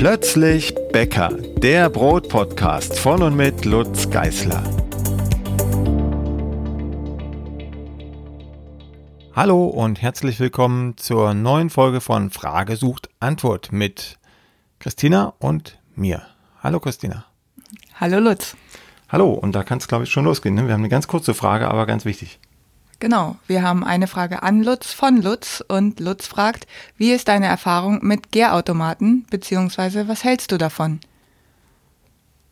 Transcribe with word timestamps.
Plötzlich 0.00 0.74
Bäcker, 0.94 1.28
der 1.58 1.90
Brotpodcast 1.90 2.98
von 2.98 3.22
und 3.22 3.36
mit 3.36 3.66
Lutz 3.66 4.08
Geißler. 4.08 4.64
Hallo 9.34 9.66
und 9.66 10.00
herzlich 10.00 10.40
willkommen 10.40 10.96
zur 10.96 11.34
neuen 11.34 11.68
Folge 11.68 12.00
von 12.00 12.30
Frage 12.30 12.76
sucht 12.76 13.10
Antwort 13.20 13.72
mit 13.72 14.18
Christina 14.78 15.34
und 15.38 15.78
mir. 15.94 16.22
Hallo 16.62 16.80
Christina. 16.80 17.26
Hallo 17.96 18.20
Lutz. 18.20 18.56
Hallo, 19.10 19.34
und 19.34 19.54
da 19.54 19.64
kann 19.64 19.76
es 19.76 19.86
glaube 19.86 20.04
ich 20.04 20.10
schon 20.10 20.24
losgehen. 20.24 20.54
Ne? 20.54 20.66
Wir 20.66 20.72
haben 20.72 20.80
eine 20.80 20.88
ganz 20.88 21.08
kurze 21.08 21.34
Frage, 21.34 21.68
aber 21.68 21.84
ganz 21.84 22.06
wichtig. 22.06 22.40
Genau, 23.00 23.36
wir 23.46 23.62
haben 23.62 23.82
eine 23.82 24.06
Frage 24.06 24.42
an 24.42 24.62
Lutz 24.62 24.92
von 24.92 25.22
Lutz 25.22 25.64
und 25.66 26.00
Lutz 26.00 26.26
fragt, 26.26 26.66
wie 26.98 27.12
ist 27.12 27.28
deine 27.28 27.46
Erfahrung 27.46 28.00
mit 28.02 28.30
Gärautomaten, 28.30 29.24
beziehungsweise 29.30 30.06
was 30.06 30.22
hältst 30.22 30.52
du 30.52 30.58
davon? 30.58 31.00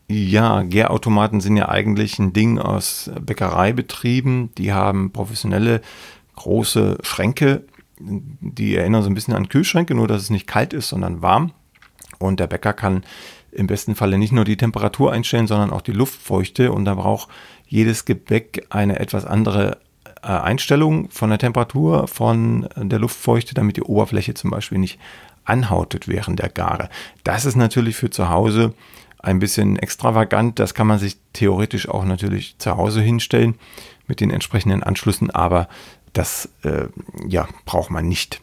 Ja, 0.08 0.62
Gärautomaten 0.62 1.42
sind 1.42 1.58
ja 1.58 1.68
eigentlich 1.68 2.18
ein 2.18 2.32
Ding 2.32 2.58
aus 2.58 3.10
Bäckereibetrieben. 3.20 4.54
Die 4.56 4.72
haben 4.72 5.12
professionelle 5.12 5.82
große 6.36 6.96
Schränke, 7.02 7.64
die 7.98 8.74
erinnern 8.74 9.02
so 9.02 9.10
ein 9.10 9.14
bisschen 9.14 9.34
an 9.34 9.50
Kühlschränke, 9.50 9.94
nur 9.94 10.08
dass 10.08 10.22
es 10.22 10.30
nicht 10.30 10.46
kalt 10.46 10.72
ist, 10.72 10.88
sondern 10.88 11.20
warm. 11.20 11.52
Und 12.18 12.40
der 12.40 12.46
Bäcker 12.46 12.72
kann 12.72 13.04
im 13.52 13.66
besten 13.66 13.94
Falle 13.94 14.16
nicht 14.16 14.32
nur 14.32 14.46
die 14.46 14.56
Temperatur 14.56 15.12
einstellen, 15.12 15.46
sondern 15.46 15.70
auch 15.70 15.82
die 15.82 15.92
Luftfeuchte. 15.92 16.72
Und 16.72 16.86
da 16.86 16.94
braucht 16.94 17.28
jedes 17.66 18.06
Gebäck 18.06 18.66
eine 18.70 19.00
etwas 19.00 19.26
andere 19.26 19.78
Einstellung 20.22 21.10
von 21.10 21.30
der 21.30 21.38
Temperatur, 21.38 22.08
von 22.08 22.68
der 22.76 22.98
Luftfeuchte, 22.98 23.54
damit 23.54 23.76
die 23.76 23.82
Oberfläche 23.82 24.34
zum 24.34 24.50
Beispiel 24.50 24.78
nicht 24.78 24.98
anhautet 25.44 26.08
während 26.08 26.38
der 26.38 26.48
Gare. 26.48 26.88
Das 27.24 27.44
ist 27.44 27.56
natürlich 27.56 27.96
für 27.96 28.10
zu 28.10 28.28
Hause 28.28 28.74
ein 29.18 29.38
bisschen 29.38 29.78
extravagant. 29.78 30.58
Das 30.58 30.74
kann 30.74 30.86
man 30.86 30.98
sich 30.98 31.18
theoretisch 31.32 31.88
auch 31.88 32.04
natürlich 32.04 32.56
zu 32.58 32.76
Hause 32.76 33.00
hinstellen 33.00 33.54
mit 34.06 34.20
den 34.20 34.30
entsprechenden 34.30 34.82
Anschlüssen, 34.82 35.30
aber 35.30 35.68
das 36.12 36.48
äh, 36.62 36.86
ja, 37.26 37.48
braucht 37.64 37.90
man 37.90 38.08
nicht. 38.08 38.40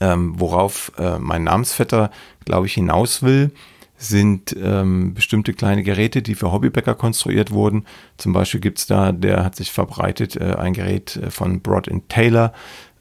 Ähm, 0.00 0.38
worauf 0.38 0.92
äh, 0.96 1.18
mein 1.18 1.44
Namensvetter, 1.44 2.10
glaube 2.44 2.66
ich, 2.66 2.74
hinaus 2.74 3.22
will, 3.22 3.50
sind 3.98 4.56
ähm, 4.56 5.12
bestimmte 5.12 5.52
kleine 5.52 5.82
Geräte, 5.82 6.22
die 6.22 6.36
für 6.36 6.52
Hobbybäcker 6.52 6.94
konstruiert 6.94 7.50
wurden. 7.50 7.84
Zum 8.16 8.32
Beispiel 8.32 8.60
gibt 8.60 8.78
es 8.78 8.86
da, 8.86 9.10
der 9.10 9.44
hat 9.44 9.56
sich 9.56 9.72
verbreitet, 9.72 10.36
äh, 10.36 10.54
ein 10.54 10.72
Gerät 10.72 11.16
äh, 11.16 11.30
von 11.30 11.60
Broad 11.60 11.90
Taylor. 12.08 12.52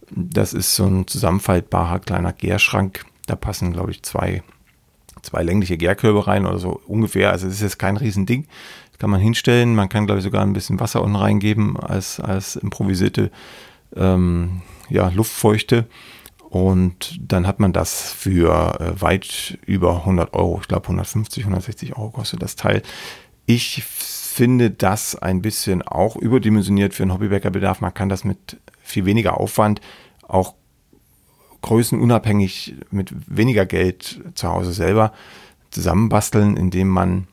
Das 0.09 0.53
ist 0.53 0.75
so 0.75 0.85
ein 0.85 1.05
zusammenfaltbarer 1.05 1.99
kleiner 1.99 2.33
Gärschrank. 2.33 3.05
Da 3.27 3.35
passen, 3.35 3.73
glaube 3.73 3.91
ich, 3.91 4.01
zwei, 4.01 4.41
zwei 5.21 5.43
längliche 5.43 5.77
Gärkörbe 5.77 6.25
rein 6.25 6.47
oder 6.47 6.57
so 6.57 6.81
ungefähr. 6.87 7.31
Also 7.31 7.47
es 7.47 7.55
ist 7.55 7.61
jetzt 7.61 7.79
kein 7.79 7.97
Riesending. 7.97 8.47
Das 8.91 8.97
kann 8.97 9.11
man 9.11 9.21
hinstellen. 9.21 9.75
Man 9.75 9.89
kann, 9.89 10.07
glaube 10.07 10.19
ich, 10.19 10.23
sogar 10.23 10.41
ein 10.41 10.53
bisschen 10.53 10.79
Wasser 10.79 11.03
unten 11.03 11.17
reingeben 11.17 11.77
als, 11.77 12.19
als 12.19 12.55
improvisierte 12.55 13.29
ähm, 13.95 14.61
ja, 14.89 15.09
Luftfeuchte. 15.09 15.85
Und 16.49 17.19
dann 17.21 17.45
hat 17.45 17.59
man 17.59 17.73
das 17.73 18.13
für 18.13 18.79
äh, 18.79 19.01
weit 19.01 19.57
über 19.65 19.97
100 19.97 20.33
Euro, 20.33 20.59
ich 20.61 20.67
glaube 20.67 20.83
150, 20.83 21.43
160 21.43 21.97
Euro 21.97 22.11
kostet 22.11 22.41
das 22.41 22.55
Teil. 22.55 22.81
Ich 23.45 23.83
finde 23.83 24.71
das 24.71 25.15
ein 25.15 25.41
bisschen 25.41 25.81
auch 25.81 26.15
überdimensioniert 26.15 26.93
für 26.93 27.03
einen 27.03 27.13
Hobbybäckerbedarf. 27.13 27.81
Man 27.81 27.93
kann 27.93 28.07
das 28.07 28.23
mit 28.23 28.57
viel 28.81 29.05
weniger 29.05 29.39
Aufwand 29.39 29.81
auch 30.21 30.53
größenunabhängig 31.61 32.75
mit 32.91 33.13
weniger 33.27 33.65
Geld 33.65 34.21
zu 34.35 34.47
Hause 34.47 34.73
selber 34.73 35.11
zusammenbasteln, 35.71 36.55
indem 36.55 36.87
man 36.87 37.27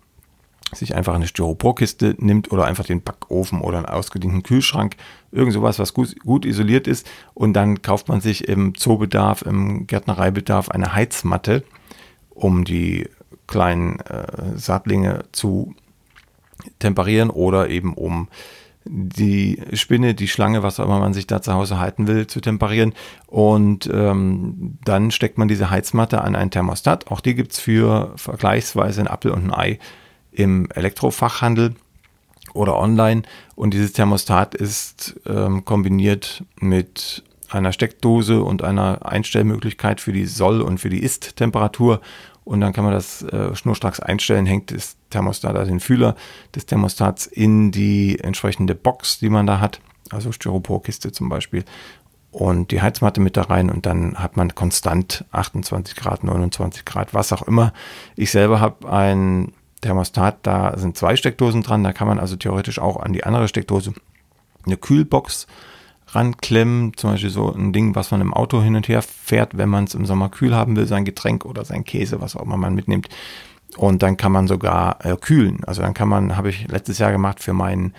sich 0.73 0.95
einfach 0.95 1.15
eine 1.15 1.27
Styroporkiste 1.27 2.17
nimmt 2.19 2.51
oder 2.51 2.65
einfach 2.65 2.85
den 2.85 3.03
Backofen 3.03 3.61
oder 3.61 3.79
einen 3.79 3.87
ausgedienten 3.87 4.43
Kühlschrank, 4.43 4.97
irgend 5.35 5.53
sowas, 5.53 5.79
was 5.79 5.95
gut, 5.95 6.19
gut 6.21 6.45
isoliert 6.45 6.87
ist 6.87 7.07
und 7.35 7.53
dann 7.55 7.83
kauft 7.83 8.09
man 8.09 8.21
sich 8.21 8.49
im 8.49 8.75
Zoobedarf, 8.75 9.43
im 9.43 9.87
Gärtnereibedarf 9.87 10.71
eine 10.71 10.95
Heizmatte, 10.95 11.65
um 12.31 12.65
die 12.65 13.09
kleinen 13.47 14.01
äh, 14.01 14.57
Saatlinge 14.57 15.25
zu 15.33 15.75
temperieren 16.79 17.31
oder 17.31 17.69
eben 17.69 17.95
um 17.95 18.29
die 18.87 19.63
Spinne, 19.73 20.15
die 20.15 20.29
Schlange, 20.29 20.63
was 20.63 20.79
auch 20.79 20.85
immer 20.85 21.01
man 21.01 21.15
sich 21.15 21.27
da 21.27 21.41
zu 21.41 21.55
Hause 21.55 21.79
halten 21.79 22.07
will, 22.07 22.27
zu 22.27 22.41
temperieren. 22.41 22.93
Und 23.27 23.89
ähm, 23.93 24.79
dann 24.85 25.11
steckt 25.11 25.39
man 25.39 25.49
diese 25.49 25.71
Heizmatte 25.71 26.21
an 26.21 26.37
ein 26.37 26.51
Thermostat. 26.51 27.11
Auch 27.11 27.21
die 27.21 27.35
gibt 27.35 27.53
es 27.53 27.61
für 27.61 28.13
vergleichsweise 28.17 29.01
ein 29.01 29.09
Apfel 29.09 29.31
und 29.31 29.45
ein 29.45 29.55
Ei 29.55 29.79
im 30.33 30.69
Elektrofachhandel 30.71 31.75
oder 32.55 32.79
online. 32.79 33.23
Und 33.55 33.75
dieses 33.75 33.93
Thermostat 33.93 34.55
ist 34.55 35.21
ähm, 35.27 35.65
kombiniert 35.65 36.45
mit 36.59 37.23
einer 37.51 37.73
Steckdose 37.73 38.43
und 38.43 38.65
einer 38.65 39.05
Einstellmöglichkeit 39.05 40.01
für 40.01 40.13
die 40.13 40.27
Soll- 40.27 40.63
und 40.63 40.79
für 40.79 40.89
die 40.89 41.03
Ist-Temperatur. 41.03 42.01
Und 42.45 42.61
dann 42.61 42.73
kann 42.73 42.85
man 42.85 42.93
das 42.93 43.23
äh, 43.23 43.55
schnurstracks 43.55 44.01
einstellen, 44.01 44.47
hängt 44.47 44.71
das 44.71 44.97
Thermostat, 45.11 45.57
also 45.57 45.71
den 45.71 45.81
Fühler 45.81 46.15
des 46.55 46.67
Thermostats 46.67 47.27
in 47.27 47.71
die 47.71 48.19
entsprechende 48.21 48.75
Box, 48.75 49.19
die 49.19 49.31
man 49.31 49.47
da 49.47 49.61
hat, 49.61 49.81
also 50.11 50.31
Styroporkiste 50.31 51.13
zum 51.13 51.29
Beispiel, 51.29 51.65
und 52.31 52.73
die 52.73 52.83
Heizmatte 52.83 53.21
mit 53.21 53.37
da 53.37 53.43
rein 53.43 53.71
und 53.71 53.87
dann 53.87 54.17
hat 54.17 54.37
man 54.37 54.55
konstant 54.57 55.25
28 55.31 55.95
Grad, 55.95 56.25
29 56.25 56.85
Grad, 56.85 57.15
was 57.15 57.33
auch 57.33 57.43
immer. 57.43 57.73
Ich 58.17 58.33
selber 58.33 58.61
habe 58.61 58.91
ein 58.91 59.53
Thermostat, 59.85 60.39
da 60.43 60.77
sind 60.77 60.97
zwei 60.97 61.17
Steckdosen 61.17 61.63
dran, 61.63 61.85
da 61.85 61.93
kann 61.93 62.09
man 62.09 62.19
also 62.19 62.37
theoretisch 62.37 62.79
auch 62.79 62.97
an 62.97 63.13
die 63.13 63.25
andere 63.25 63.49
Steckdose 63.49 63.93
eine 64.65 64.77
Kühlbox 64.77 65.47
ranklemmen, 66.09 66.97
zum 66.97 67.11
Beispiel 67.11 67.31
so 67.31 67.53
ein 67.53 67.73
Ding, 67.73 67.95
was 67.95 68.11
man 68.11 68.21
im 68.21 68.33
Auto 68.33 68.63
hin 68.63 68.77
und 68.77 68.89
her 68.89 69.03
fährt, 69.03 69.57
wenn 69.57 69.69
man 69.69 69.85
es 69.85 69.95
im 69.95 70.07
Sommer 70.07 70.29
kühl 70.29 70.55
haben 70.55 70.77
will, 70.77 70.87
sein 70.87 71.05
Getränk 71.05 71.45
oder 71.45 71.65
sein 71.65 71.85
Käse, 71.85 72.21
was 72.21 72.37
auch 72.37 72.43
immer 72.43 72.57
man 72.57 72.75
mitnimmt. 72.75 73.09
Und 73.77 74.03
dann 74.03 74.17
kann 74.17 74.33
man 74.33 74.47
sogar 74.47 75.05
äh, 75.05 75.17
kühlen. 75.17 75.65
Also 75.65 75.83
dann 75.83 75.95
kann 75.95 76.09
man, 76.09 76.37
habe 76.37 76.51
ich 76.51 76.69
letztes 76.69 76.99
Jahr 76.99 77.11
gemacht 77.11 77.43
für 77.43 77.53
meinen 77.53 77.93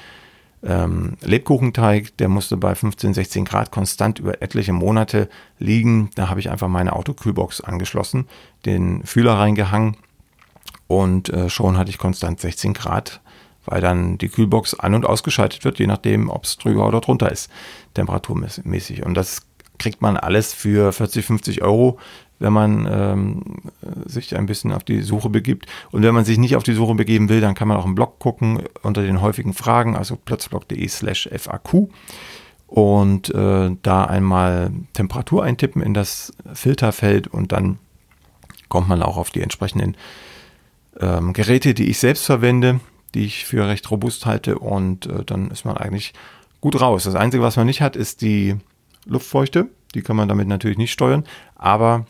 ähm, 0.63 1.17
Lebkuchenteig, 1.21 2.17
der 2.17 2.29
musste 2.29 2.57
bei 2.57 2.73
15, 2.73 3.13
16 3.13 3.45
Grad 3.45 3.71
konstant 3.71 4.19
über 4.19 4.41
etliche 4.41 4.73
Monate 4.73 5.29
liegen. 5.59 6.09
Da 6.15 6.29
habe 6.29 6.39
ich 6.39 6.49
einfach 6.49 6.69
meine 6.69 6.93
Autokühlbox 6.93 7.61
angeschlossen, 7.61 8.27
den 8.65 9.03
Fühler 9.03 9.33
reingehangen 9.33 9.97
und 10.87 11.29
äh, 11.29 11.49
schon 11.49 11.77
hatte 11.77 11.89
ich 11.89 11.97
konstant 11.97 12.39
16 12.39 12.73
Grad, 12.73 13.21
weil 13.65 13.81
dann 13.81 14.17
die 14.17 14.29
Kühlbox 14.29 14.75
an- 14.75 14.93
und 14.93 15.05
ausgeschaltet 15.05 15.65
wird, 15.65 15.79
je 15.79 15.87
nachdem, 15.87 16.29
ob 16.29 16.43
es 16.43 16.57
drüber 16.57 16.87
oder 16.87 17.01
drunter 17.01 17.31
ist, 17.31 17.49
temperaturmäßig. 17.95 19.05
Und 19.05 19.15
das 19.15 19.41
kriegt 19.77 20.01
man 20.01 20.17
alles 20.17 20.53
für 20.53 20.93
40, 20.93 21.25
50 21.25 21.61
Euro, 21.63 21.97
wenn 22.39 22.53
man 22.53 22.87
ähm, 22.89 23.41
sich 24.05 24.35
ein 24.35 24.45
bisschen 24.45 24.71
auf 24.71 24.83
die 24.83 25.01
Suche 25.01 25.29
begibt. 25.29 25.67
Und 25.91 26.03
wenn 26.03 26.13
man 26.13 26.25
sich 26.25 26.37
nicht 26.37 26.55
auf 26.55 26.63
die 26.63 26.73
Suche 26.73 26.95
begeben 26.95 27.29
will, 27.29 27.41
dann 27.41 27.55
kann 27.55 27.67
man 27.67 27.77
auch 27.77 27.85
im 27.85 27.95
Blog 27.95 28.19
gucken 28.19 28.63
unter 28.83 29.01
den 29.01 29.21
häufigen 29.21 29.53
Fragen, 29.53 29.95
also 29.95 30.15
plötzblog.de 30.15 30.87
slash 30.87 31.29
FAQ 31.33 31.89
und 32.67 33.33
äh, 33.33 33.71
da 33.81 34.05
einmal 34.05 34.71
Temperatur 34.93 35.43
eintippen 35.43 35.81
in 35.81 35.93
das 35.93 36.33
Filterfeld 36.53 37.27
und 37.27 37.51
dann 37.51 37.79
kommt 38.69 38.89
man 38.89 39.01
auch 39.01 39.17
auf 39.17 39.29
die 39.29 39.41
entsprechenden 39.41 39.95
ähm, 40.99 41.33
Geräte, 41.33 41.73
die 41.73 41.89
ich 41.89 41.99
selbst 41.99 42.25
verwende, 42.25 42.79
die 43.13 43.25
ich 43.25 43.45
für 43.45 43.67
recht 43.67 43.89
robust 43.91 44.25
halte 44.25 44.59
und 44.59 45.07
äh, 45.07 45.23
dann 45.23 45.51
ist 45.51 45.65
man 45.65 45.77
eigentlich 45.77 46.13
gut 46.61 46.79
raus. 46.79 47.03
Das 47.03 47.15
Einzige, 47.15 47.43
was 47.43 47.57
man 47.57 47.67
nicht 47.67 47.81
hat, 47.81 47.95
ist 47.95 48.21
die 48.21 48.55
Luftfeuchte. 49.05 49.67
Die 49.93 50.01
kann 50.01 50.15
man 50.15 50.27
damit 50.27 50.47
natürlich 50.47 50.77
nicht 50.77 50.91
steuern, 50.91 51.23
aber 51.55 52.05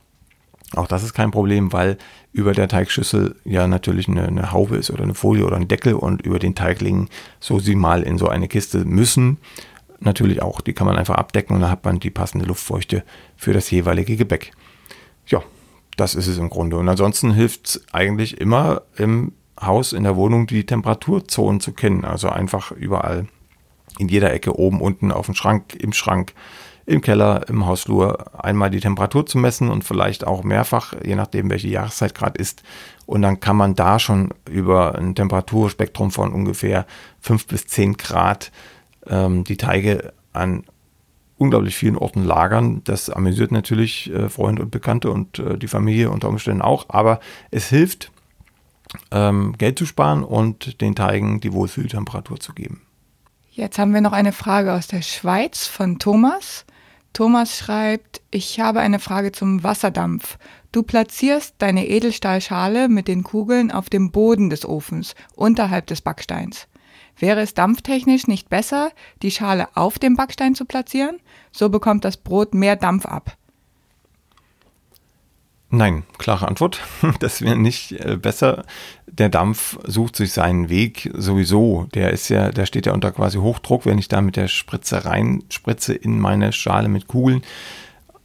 auch 0.74 0.88
das 0.88 1.04
ist 1.04 1.14
kein 1.14 1.32
Problem, 1.32 1.72
weil 1.72 1.98
über 2.32 2.54
der 2.54 2.68
Teigschüssel 2.68 3.36
ja 3.46 3.68
natürlich 3.68 4.08
eine, 4.08 4.28
eine 4.28 4.52
Haube 4.52 4.76
ist 4.76 4.90
oder 4.90 5.04
eine 5.04 5.14
Folie 5.14 5.46
oder 5.46 5.56
ein 5.56 5.68
Deckel 5.68 5.94
und 5.94 6.22
über 6.24 6.40
den 6.40 6.56
Teiglingen, 6.56 7.10
so 7.40 7.60
sie 7.60 7.76
mal 7.76 8.02
in 8.04 8.18
so 8.18 8.28
eine 8.28 8.48
Kiste 8.48 8.84
müssen, 8.84 9.38
natürlich 10.00 10.42
auch. 10.42 10.62
Die 10.62 10.74
kann 10.74 10.88
man 10.88 10.98
einfach 10.98 11.16
abdecken 11.16 11.56
und 11.56 11.62
dann 11.62 11.72
hat 11.72 11.86
man 11.86 12.00
die 12.00 12.10
passende 12.10 12.46
Luftfeuchte 12.46 13.04
für 13.38 13.54
das 13.54 13.70
jeweilige 13.72 14.18
Gebäck. 14.18 14.52
Ja, 15.28 15.44
das 15.98 16.16
ist 16.16 16.28
es 16.28 16.38
im 16.38 16.50
Grunde. 16.50 16.78
Und 16.78 16.90
ansonsten 16.90 17.32
hilft 17.32 17.68
es 17.68 17.84
eigentlich 17.92 18.40
immer 18.40 18.82
im 18.98 19.34
Haus, 19.60 19.94
in 19.94 20.04
der 20.04 20.16
Wohnung 20.16 20.48
die 20.48 20.66
Temperaturzonen 20.66 21.62
zu 21.62 21.74
kennen. 21.74 22.06
Also 22.06 22.30
einfach 22.30 22.72
überall 22.72 23.28
in 23.98 24.10
jeder 24.10 24.34
Ecke, 24.34 24.58
oben, 24.58 24.82
unten, 24.82 25.12
auf 25.12 25.28
dem 25.28 25.36
Schrank, 25.36 25.76
im 25.76 25.94
Schrank, 25.94 26.34
im 26.86 27.02
Keller, 27.02 27.48
im 27.50 27.66
Hausflur 27.66 28.44
einmal 28.44 28.70
die 28.70 28.80
Temperatur 28.80 29.26
zu 29.26 29.38
messen 29.38 29.70
und 29.70 29.84
vielleicht 29.84 30.28
auch 30.28 30.44
mehrfach, 30.44 30.94
je 31.04 31.16
nachdem, 31.16 31.50
welche 31.50 31.68
Jahreszeit 31.68 32.14
gerade 32.14 32.40
ist. 32.40 32.62
Und 33.06 33.22
dann 33.22 33.40
kann 33.40 33.56
man 33.56 33.76
da 33.76 33.98
schon 33.98 34.30
über 34.50 34.96
ein 34.96 35.16
Temperaturspektrum 35.16 36.12
von 36.12 36.34
ungefähr 36.34 36.86
5 37.22 37.48
bis 37.48 37.68
10 37.68 37.98
Grad 37.98 38.52
ähm, 39.08 39.44
die 39.44 39.58
Teige 39.58 40.14
an 40.34 40.64
unglaublich 41.38 41.76
vielen 41.76 41.98
Orten 41.98 42.24
lagern. 42.24 42.82
Das 42.84 43.10
amüsiert 43.10 43.52
natürlich 43.52 44.12
äh, 44.12 44.30
Freunde 44.30 44.64
und 44.64 44.72
Bekannte 44.72 45.12
und 45.12 45.40
äh, 45.40 45.58
die 45.58 45.68
Familie 45.68 46.10
unter 46.10 46.30
Umständen 46.30 46.62
auch, 46.62 46.86
aber 46.90 47.20
es 47.52 47.70
hilft, 47.70 48.12
ähm, 49.12 49.54
Geld 49.58 49.78
zu 49.78 49.86
sparen 49.86 50.24
und 50.24 50.82
den 50.82 50.96
Teigen 50.96 51.42
die 51.42 51.54
Wohlfühltemperatur 51.54 52.40
zu 52.40 52.54
geben. 52.54 52.82
Jetzt 53.52 53.80
haben 53.80 53.94
wir 53.94 54.02
noch 54.02 54.12
eine 54.12 54.34
Frage 54.34 54.74
aus 54.74 54.88
der 54.88 55.02
Schweiz 55.02 55.66
von 55.66 55.98
Thomas. 56.00 56.66
Thomas 57.14 57.58
schreibt, 57.58 58.22
ich 58.30 58.60
habe 58.60 58.82
eine 58.82 59.00
Frage 59.00 59.32
zum 59.32 59.64
Wasserdampf. 59.64 60.38
Du 60.74 60.84
platzierst 60.84 61.56
deine 61.60 61.88
Edelstahlschale 61.88 62.90
mit 62.90 63.08
den 63.08 63.24
Kugeln 63.24 63.72
auf 63.72 63.90
dem 63.90 64.12
Boden 64.12 64.50
des 64.50 64.66
Ofens, 64.66 65.16
unterhalb 65.34 65.88
des 65.88 66.02
Backsteins. 66.02 66.68
Wäre 67.18 67.42
es 67.42 67.54
dampftechnisch 67.54 68.28
nicht 68.28 68.50
besser, 68.50 68.92
die 69.22 69.32
Schale 69.32 69.68
auf 69.76 70.00
dem 70.00 70.16
Backstein 70.16 70.56
zu 70.56 70.66
platzieren? 70.66 71.20
So 71.52 71.70
bekommt 71.70 72.04
das 72.04 72.18
Brot 72.18 72.54
mehr 72.54 72.76
Dampf 72.76 73.06
ab. 73.06 73.38
Nein, 75.70 76.04
klare 76.18 76.48
Antwort. 76.48 76.80
Das 77.20 77.42
wäre 77.42 77.58
nicht 77.58 77.94
äh, 77.94 78.18
besser. 78.18 78.66
Der 79.08 79.30
Dampf 79.30 79.78
sucht 79.84 80.16
sich 80.16 80.32
seinen 80.32 80.70
Weg 80.70 81.12
sowieso. 81.14 81.88
Der 81.94 82.12
ist 82.12 82.30
ja, 82.30 82.52
der 82.52 82.66
steht 82.66 82.86
ja 82.86 82.94
unter 82.94 83.12
quasi 83.12 83.38
Hochdruck. 83.38 83.86
Wenn 83.86 83.98
ich 83.98 84.08
da 84.08 84.22
mit 84.22 84.36
der 84.36 84.48
Spritze 84.48 85.06
rein 85.06 85.44
spritze 85.50 85.94
in 85.94 86.20
meine 86.20 86.54
Schale 86.54 86.88
mit 86.88 87.08
Kugeln, 87.08 87.42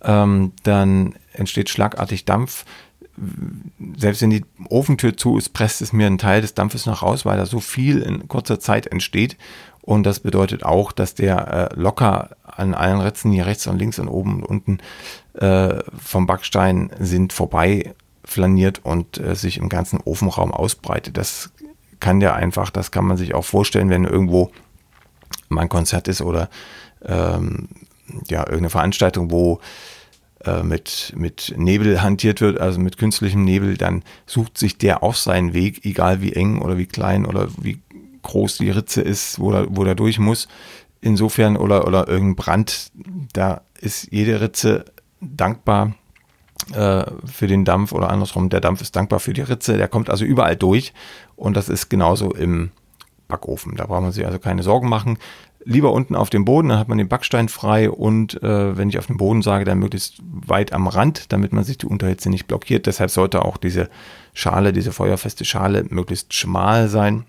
ähm, 0.02 0.52
dann 0.62 1.14
entsteht 1.32 1.70
schlagartig 1.70 2.24
Dampf. 2.24 2.64
Selbst 3.96 4.22
wenn 4.22 4.30
die 4.30 4.44
Ofentür 4.68 5.16
zu 5.16 5.36
ist, 5.36 5.50
presst 5.50 5.82
es 5.82 5.92
mir 5.92 6.06
einen 6.06 6.18
Teil 6.18 6.40
des 6.40 6.54
Dampfes 6.54 6.86
noch 6.86 7.02
raus, 7.02 7.24
weil 7.24 7.36
da 7.36 7.46
so 7.46 7.60
viel 7.60 8.00
in 8.00 8.28
kurzer 8.28 8.60
Zeit 8.60 8.86
entsteht. 8.86 9.36
Und 9.82 10.04
das 10.04 10.20
bedeutet 10.20 10.62
auch, 10.62 10.92
dass 10.92 11.14
der 11.14 11.70
äh, 11.72 11.80
locker 11.80 12.36
an 12.44 12.74
allen 12.74 13.00
Ritzen 13.00 13.32
hier 13.32 13.46
rechts 13.46 13.66
und 13.66 13.78
links 13.78 13.98
und 13.98 14.08
oben 14.08 14.42
und 14.42 14.44
unten 14.44 14.78
äh, 15.34 15.82
vom 15.98 16.26
Backstein 16.26 16.90
sind 16.98 17.32
vorbei 17.32 17.94
flaniert 18.24 18.80
und 18.84 19.18
äh, 19.18 19.34
sich 19.34 19.58
im 19.58 19.68
ganzen 19.68 20.00
Ofenraum 20.00 20.52
ausbreitet. 20.52 21.16
Das 21.16 21.50
kann 21.98 22.20
der 22.20 22.34
einfach, 22.34 22.70
das 22.70 22.90
kann 22.90 23.04
man 23.04 23.16
sich 23.16 23.34
auch 23.34 23.44
vorstellen, 23.44 23.90
wenn 23.90 24.04
irgendwo 24.04 24.50
mal 25.48 25.62
ein 25.62 25.68
Konzert 25.68 26.08
ist 26.08 26.22
oder 26.22 26.48
ähm, 27.04 27.68
ja, 28.28 28.40
irgendeine 28.40 28.70
Veranstaltung, 28.70 29.30
wo 29.30 29.60
äh, 30.44 30.62
mit, 30.62 31.12
mit 31.16 31.54
Nebel 31.56 32.02
hantiert 32.02 32.40
wird, 32.40 32.60
also 32.60 32.80
mit 32.80 32.96
künstlichem 32.96 33.44
Nebel, 33.44 33.76
dann 33.76 34.02
sucht 34.26 34.58
sich 34.58 34.78
der 34.78 35.02
auch 35.02 35.14
seinen 35.14 35.52
Weg, 35.52 35.84
egal 35.84 36.22
wie 36.22 36.32
eng 36.32 36.60
oder 36.60 36.78
wie 36.78 36.86
klein 36.86 37.26
oder 37.26 37.48
wie 37.60 37.80
groß 38.22 38.58
die 38.58 38.70
Ritze 38.70 39.02
ist, 39.02 39.38
wo 39.38 39.52
er, 39.52 39.66
wo 39.68 39.84
der 39.84 39.94
durch 39.94 40.18
muss. 40.18 40.48
Insofern, 41.00 41.56
oder, 41.56 41.86
oder 41.86 42.08
irgendein 42.08 42.36
Brand, 42.36 42.90
da 43.32 43.62
ist 43.80 44.08
jede 44.10 44.40
Ritze 44.40 44.84
dankbar 45.20 45.94
äh, 46.74 47.04
für 47.24 47.46
den 47.46 47.64
Dampf 47.64 47.92
oder 47.92 48.10
andersrum, 48.10 48.48
der 48.50 48.60
Dampf 48.60 48.82
ist 48.82 48.96
dankbar 48.96 49.20
für 49.20 49.32
die 49.32 49.40
Ritze, 49.42 49.76
der 49.76 49.88
kommt 49.88 50.10
also 50.10 50.24
überall 50.24 50.56
durch 50.56 50.92
und 51.36 51.56
das 51.56 51.68
ist 51.68 51.88
genauso 51.88 52.32
im 52.32 52.70
Backofen. 53.28 53.76
Da 53.76 53.86
braucht 53.86 54.02
man 54.02 54.12
sich 54.12 54.26
also 54.26 54.38
keine 54.38 54.62
Sorgen 54.62 54.88
machen. 54.88 55.18
Lieber 55.64 55.92
unten 55.92 56.14
auf 56.14 56.30
dem 56.30 56.44
Boden, 56.44 56.70
dann 56.70 56.78
hat 56.78 56.88
man 56.88 56.98
den 56.98 57.08
Backstein 57.08 57.48
frei 57.48 57.90
und 57.90 58.42
äh, 58.42 58.76
wenn 58.76 58.88
ich 58.88 58.98
auf 58.98 59.06
dem 59.06 59.18
Boden 59.18 59.42
sage, 59.42 59.66
dann 59.66 59.78
möglichst 59.78 60.20
weit 60.22 60.72
am 60.72 60.88
Rand, 60.88 61.32
damit 61.32 61.52
man 61.52 61.64
sich 61.64 61.76
die 61.76 61.86
Unterhitze 61.86 62.30
nicht 62.30 62.46
blockiert. 62.46 62.86
Deshalb 62.86 63.10
sollte 63.10 63.44
auch 63.44 63.58
diese 63.58 63.90
Schale, 64.32 64.72
diese 64.72 64.92
feuerfeste 64.92 65.44
Schale 65.44 65.84
möglichst 65.90 66.32
schmal 66.32 66.88
sein 66.88 67.26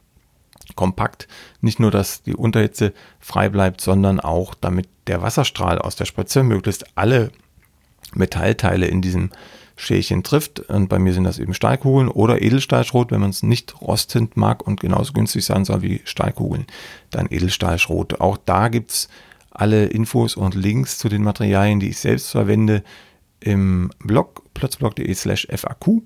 kompakt. 0.75 1.27
Nicht 1.61 1.79
nur, 1.79 1.91
dass 1.91 2.23
die 2.23 2.35
Unterhitze 2.35 2.93
frei 3.19 3.49
bleibt, 3.49 3.81
sondern 3.81 4.19
auch, 4.19 4.55
damit 4.55 4.87
der 5.07 5.21
Wasserstrahl 5.21 5.79
aus 5.79 5.95
der 5.95 6.05
Spritze 6.05 6.43
möglichst 6.43 6.97
alle 6.97 7.31
Metallteile 8.13 8.87
in 8.87 9.01
diesem 9.01 9.29
Schälchen 9.75 10.23
trifft. 10.23 10.59
Und 10.59 10.89
bei 10.89 10.99
mir 10.99 11.13
sind 11.13 11.23
das 11.23 11.39
eben 11.39 11.53
Stahlkugeln 11.53 12.07
oder 12.07 12.41
Edelstahlschrot, 12.41 13.11
wenn 13.11 13.21
man 13.21 13.29
es 13.29 13.43
nicht 13.43 13.81
rostend 13.81 14.37
mag 14.37 14.65
und 14.65 14.79
genauso 14.79 15.13
günstig 15.13 15.45
sein 15.45 15.65
soll 15.65 15.81
wie 15.81 16.01
Stahlkugeln, 16.03 16.65
dann 17.09 17.27
Edelstahlschrot. 17.29 18.21
Auch 18.21 18.37
da 18.37 18.67
gibt 18.67 18.91
es 18.91 19.09
alle 19.49 19.85
Infos 19.85 20.35
und 20.35 20.55
Links 20.55 20.97
zu 20.97 21.09
den 21.09 21.23
Materialien, 21.23 21.79
die 21.79 21.89
ich 21.89 21.99
selbst 21.99 22.31
verwende, 22.31 22.83
im 23.39 23.91
Blog 23.99 24.43
plötzblog.de 24.53 25.13
slash 25.13 25.47
FAQ 25.49 26.01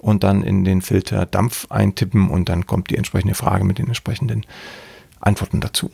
und 0.00 0.22
dann 0.22 0.42
in 0.42 0.64
den 0.64 0.82
Filter 0.82 1.26
Dampf 1.26 1.66
eintippen 1.70 2.30
und 2.30 2.48
dann 2.48 2.66
kommt 2.66 2.90
die 2.90 2.96
entsprechende 2.96 3.34
Frage 3.34 3.64
mit 3.64 3.78
den 3.78 3.88
entsprechenden 3.88 4.46
Antworten 5.20 5.60
dazu. 5.60 5.90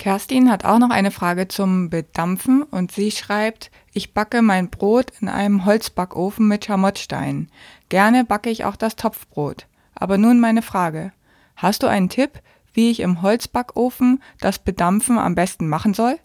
Kerstin 0.00 0.50
hat 0.50 0.64
auch 0.64 0.78
noch 0.78 0.88
eine 0.88 1.10
Frage 1.10 1.46
zum 1.46 1.90
Bedampfen 1.90 2.62
und 2.62 2.90
sie 2.90 3.10
schreibt, 3.10 3.70
ich 3.92 4.14
backe 4.14 4.40
mein 4.40 4.70
Brot 4.70 5.12
in 5.20 5.28
einem 5.28 5.66
Holzbackofen 5.66 6.48
mit 6.48 6.64
Schamottsteinen. 6.64 7.50
Gerne 7.90 8.24
backe 8.24 8.48
ich 8.48 8.64
auch 8.64 8.76
das 8.76 8.96
Topfbrot. 8.96 9.66
Aber 9.94 10.16
nun 10.16 10.40
meine 10.40 10.62
Frage. 10.62 11.12
Hast 11.54 11.82
du 11.82 11.86
einen 11.86 12.08
Tipp, 12.08 12.40
wie 12.72 12.90
ich 12.90 13.00
im 13.00 13.20
Holzbackofen 13.20 14.22
das 14.40 14.58
Bedampfen 14.58 15.18
am 15.18 15.34
besten 15.34 15.68
machen 15.68 15.92
soll? 15.92 16.16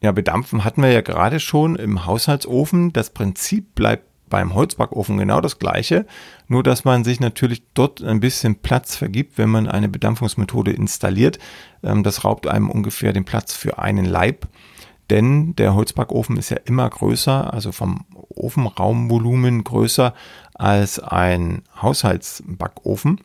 Ja, 0.00 0.10
Bedampfen 0.10 0.64
hatten 0.64 0.82
wir 0.82 0.90
ja 0.90 1.02
gerade 1.02 1.38
schon 1.38 1.76
im 1.76 2.04
Haushaltsofen. 2.04 2.92
Das 2.92 3.10
Prinzip 3.10 3.76
bleibt 3.76 4.11
beim 4.32 4.54
Holzbackofen 4.54 5.18
genau 5.18 5.42
das 5.42 5.58
gleiche, 5.58 6.06
nur 6.48 6.62
dass 6.62 6.86
man 6.86 7.04
sich 7.04 7.20
natürlich 7.20 7.62
dort 7.74 8.02
ein 8.02 8.18
bisschen 8.18 8.56
Platz 8.56 8.96
vergibt, 8.96 9.36
wenn 9.36 9.50
man 9.50 9.68
eine 9.68 9.90
Bedampfungsmethode 9.90 10.72
installiert. 10.72 11.38
Ähm, 11.82 12.02
das 12.02 12.24
raubt 12.24 12.46
einem 12.46 12.70
ungefähr 12.70 13.12
den 13.12 13.26
Platz 13.26 13.52
für 13.52 13.78
einen 13.78 14.06
Leib, 14.06 14.48
denn 15.10 15.54
der 15.56 15.74
Holzbackofen 15.74 16.38
ist 16.38 16.48
ja 16.48 16.56
immer 16.64 16.88
größer, 16.88 17.52
also 17.52 17.72
vom 17.72 18.06
Ofenraumvolumen 18.34 19.64
größer 19.64 20.14
als 20.54 20.98
ein 20.98 21.60
Haushaltsbackofen. 21.82 23.20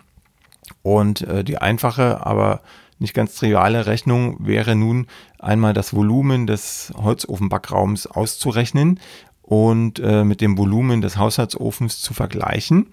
Und 0.83 1.21
äh, 1.21 1.45
die 1.45 1.57
einfache, 1.57 2.25
aber 2.25 2.60
nicht 3.00 3.13
ganz 3.13 3.36
triviale 3.36 3.86
Rechnung 3.86 4.36
wäre 4.45 4.75
nun 4.75 5.07
einmal 5.39 5.74
das 5.74 5.94
Volumen 5.94 6.48
des 6.48 6.92
Holzofenbackraums 6.98 8.07
auszurechnen 8.07 9.00
und 9.48 10.00
äh, 10.00 10.26
mit 10.26 10.42
dem 10.42 10.58
Volumen 10.58 11.00
des 11.00 11.18
Haushaltsofens 11.18 12.02
zu 12.02 12.14
vergleichen. 12.14 12.88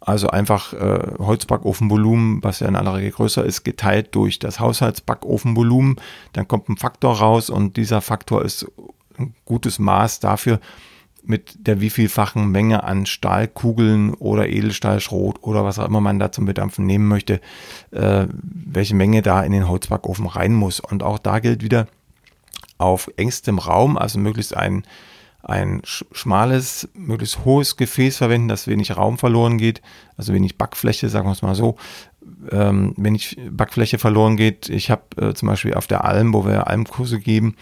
Also 0.00 0.26
einfach 0.28 0.72
äh, 0.72 1.12
Holzbackofenvolumen, 1.18 2.42
was 2.42 2.60
ja 2.60 2.66
in 2.66 2.74
aller 2.74 2.96
Regel 2.96 3.12
größer 3.12 3.44
ist, 3.44 3.62
geteilt 3.62 4.14
durch 4.14 4.40
das 4.40 4.58
Haushaltsbackofenvolumen. 4.58 5.96
Dann 6.32 6.48
kommt 6.48 6.68
ein 6.68 6.76
Faktor 6.76 7.18
raus 7.18 7.48
und 7.48 7.76
dieser 7.76 8.00
Faktor 8.00 8.44
ist 8.44 8.66
ein 9.18 9.34
gutes 9.44 9.78
Maß 9.78 10.18
dafür, 10.18 10.58
mit 11.22 11.54
der 11.60 11.80
wievielfachen 11.80 12.50
Menge 12.50 12.82
an 12.82 13.06
Stahlkugeln 13.06 14.14
oder 14.14 14.48
Edelstahlschrot 14.48 15.42
oder 15.42 15.64
was 15.64 15.78
auch 15.78 15.86
immer 15.86 16.00
man 16.00 16.18
da 16.18 16.32
zum 16.32 16.44
Bedampfen 16.44 16.86
nehmen 16.86 17.06
möchte, 17.06 17.40
äh, 17.92 18.26
welche 18.32 18.96
Menge 18.96 19.22
da 19.22 19.42
in 19.42 19.52
den 19.52 19.68
Holzbackofen 19.68 20.26
rein 20.26 20.54
muss. 20.54 20.80
Und 20.80 21.04
auch 21.04 21.20
da 21.20 21.38
gilt 21.38 21.62
wieder 21.62 21.86
auf 22.78 23.10
engstem 23.16 23.58
Raum, 23.58 23.96
also 23.96 24.18
möglichst 24.18 24.56
ein 24.56 24.82
ein 25.42 25.82
schmales, 25.84 26.88
möglichst 26.94 27.44
hohes 27.44 27.76
Gefäß 27.76 28.18
verwenden, 28.18 28.48
dass 28.48 28.66
wenig 28.66 28.96
Raum 28.96 29.18
verloren 29.18 29.56
geht, 29.56 29.82
also 30.16 30.34
wenig 30.34 30.58
Backfläche, 30.58 31.08
sagen 31.08 31.28
wir 31.28 31.32
es 31.32 31.42
mal 31.42 31.54
so. 31.54 31.76
Ähm, 32.50 32.92
wenig 32.96 33.38
Backfläche 33.50 33.98
verloren 33.98 34.36
geht. 34.36 34.68
Ich 34.68 34.90
habe 34.90 35.02
äh, 35.16 35.34
zum 35.34 35.48
Beispiel 35.48 35.74
auf 35.74 35.86
der 35.86 36.04
Alm, 36.04 36.34
wo 36.34 36.44
wir 36.44 36.66
Almkurse 36.66 37.20
geben, 37.20 37.54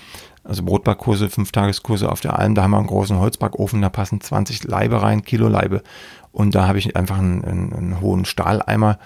also 0.42 0.62
Brotbackkurse, 0.62 1.28
Fünftageskurse 1.28 2.10
auf 2.10 2.20
der 2.20 2.38
Alm, 2.38 2.54
da 2.54 2.62
haben 2.62 2.70
wir 2.70 2.78
einen 2.78 2.86
großen 2.86 3.18
Holzbackofen, 3.18 3.82
da 3.82 3.90
passen 3.90 4.20
20 4.20 4.64
Leibe 4.64 5.02
rein, 5.02 5.22
Kilo 5.22 5.48
Leibe. 5.48 5.82
Und 6.32 6.54
da 6.54 6.66
habe 6.66 6.78
ich 6.78 6.96
einfach 6.96 7.18
einen, 7.18 7.44
einen, 7.44 7.72
einen 7.72 8.00
hohen 8.00 8.24
Stahleimer, 8.24 8.98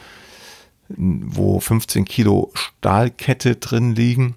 wo 0.89 1.61
15 1.61 2.05
Kilo 2.05 2.51
Stahlkette 2.55 3.57
drin 3.57 3.95
liegen 3.95 4.37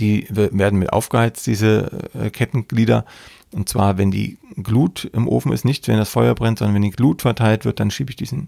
die 0.00 0.26
werden 0.30 0.78
mit 0.78 0.92
aufgeheizt, 0.92 1.46
diese 1.46 2.10
äh, 2.14 2.30
Kettenglieder. 2.30 3.04
Und 3.52 3.68
zwar, 3.68 3.98
wenn 3.98 4.10
die 4.10 4.38
Glut 4.62 5.04
im 5.12 5.28
Ofen 5.28 5.52
ist, 5.52 5.64
nicht 5.64 5.86
wenn 5.88 5.96
das 5.96 6.10
Feuer 6.10 6.34
brennt, 6.34 6.58
sondern 6.58 6.74
wenn 6.74 6.82
die 6.82 6.90
Glut 6.90 7.22
verteilt 7.22 7.64
wird, 7.64 7.80
dann 7.80 7.90
schiebe 7.90 8.10
ich 8.10 8.16
diesen, 8.16 8.46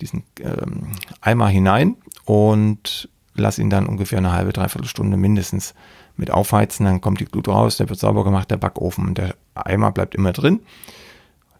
diesen 0.00 0.24
ähm, 0.40 0.92
Eimer 1.20 1.48
hinein 1.48 1.96
und 2.24 3.08
lasse 3.34 3.60
ihn 3.60 3.70
dann 3.70 3.86
ungefähr 3.86 4.18
eine 4.18 4.32
halbe, 4.32 4.52
dreiviertel 4.52 4.88
Stunde 4.88 5.16
mindestens 5.16 5.74
mit 6.16 6.30
aufheizen. 6.30 6.86
Dann 6.86 7.00
kommt 7.00 7.20
die 7.20 7.26
Glut 7.26 7.48
raus, 7.48 7.76
der 7.76 7.88
wird 7.88 7.98
sauber 7.98 8.24
gemacht, 8.24 8.50
der 8.50 8.56
Backofen 8.56 9.06
und 9.08 9.18
der 9.18 9.34
Eimer 9.54 9.92
bleibt 9.92 10.14
immer 10.14 10.32
drin. 10.32 10.60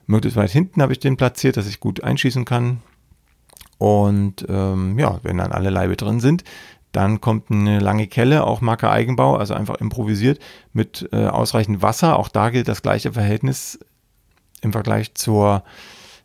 Möglichst 0.06 0.37
weit 0.37 0.50
hinten 0.50 0.82
habe 0.82 0.92
ich 0.92 0.99
den 0.99 1.16
platziert, 1.16 1.56
dass 1.56 1.68
ich 1.68 1.80
gut 1.80 2.02
einschießen 2.02 2.44
kann. 2.44 2.80
Und 3.78 4.44
ähm, 4.49 4.99
ja, 4.99 5.20
wenn 5.22 5.38
dann 5.38 5.52
alle 5.52 5.70
Leibe 5.70 5.96
drin 5.96 6.20
sind, 6.20 6.44
dann 6.92 7.20
kommt 7.20 7.50
eine 7.50 7.78
lange 7.78 8.06
Kelle, 8.06 8.44
auch 8.44 8.61
Marke 8.61 8.90
Eigenbau, 8.90 9.37
also 9.37 9.54
einfach 9.54 9.76
improvisiert 9.76 10.40
mit 10.73 11.09
äh, 11.12 11.26
ausreichend 11.26 11.82
Wasser. 11.82 12.18
Auch 12.18 12.28
da 12.28 12.50
gilt 12.50 12.68
das 12.68 12.82
gleiche 12.82 13.12
Verhältnis 13.12 13.78
im 14.61 14.73
Vergleich 14.73 15.14
zur 15.14 15.62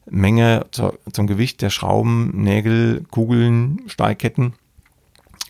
Menge, 0.10 0.66
zur, 0.72 0.98
zum 1.12 1.28
Gewicht 1.28 1.62
der 1.62 1.70
Schrauben, 1.70 2.32
Nägel, 2.34 3.04
Kugeln, 3.12 3.82
Stahlketten, 3.88 4.54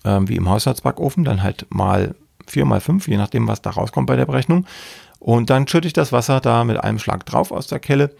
äh, 0.03 0.19
wie 0.23 0.35
im 0.35 0.49
Haushaltsbackofen. 0.49 1.23
Dann 1.23 1.43
halt 1.43 1.65
mal 1.69 2.15
4 2.47 2.65
mal 2.65 2.81
5, 2.81 3.07
je 3.07 3.17
nachdem, 3.17 3.47
was 3.47 3.61
da 3.61 3.71
rauskommt 3.71 4.07
bei 4.07 4.15
der 4.15 4.25
Berechnung. 4.25 4.65
Und 5.19 5.49
dann 5.49 5.67
schütte 5.67 5.87
ich 5.87 5.93
das 5.93 6.11
Wasser 6.11 6.39
da 6.39 6.63
mit 6.63 6.77
einem 6.77 6.99
Schlag 6.99 7.25
drauf 7.25 7.51
aus 7.51 7.67
der 7.67 7.79
Kelle 7.79 8.15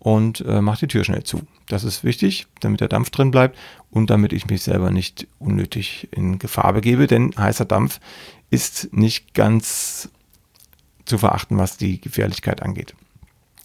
und 0.00 0.40
äh, 0.40 0.60
mache 0.60 0.80
die 0.80 0.88
Tür 0.88 1.04
schnell 1.04 1.22
zu. 1.22 1.42
Das 1.68 1.84
ist 1.84 2.02
wichtig, 2.02 2.46
damit 2.60 2.80
der 2.80 2.88
Dampf 2.88 3.10
drin 3.10 3.30
bleibt 3.30 3.56
und 3.90 4.10
damit 4.10 4.32
ich 4.32 4.46
mich 4.46 4.62
selber 4.62 4.90
nicht 4.90 5.28
unnötig 5.38 6.08
in 6.10 6.38
Gefahr 6.38 6.72
begebe, 6.72 7.06
denn 7.06 7.32
heißer 7.36 7.66
Dampf 7.66 8.00
ist 8.50 8.92
nicht 8.92 9.34
ganz 9.34 10.08
zu 11.04 11.18
verachten, 11.18 11.58
was 11.58 11.76
die 11.76 12.00
Gefährlichkeit 12.00 12.62
angeht. 12.62 12.94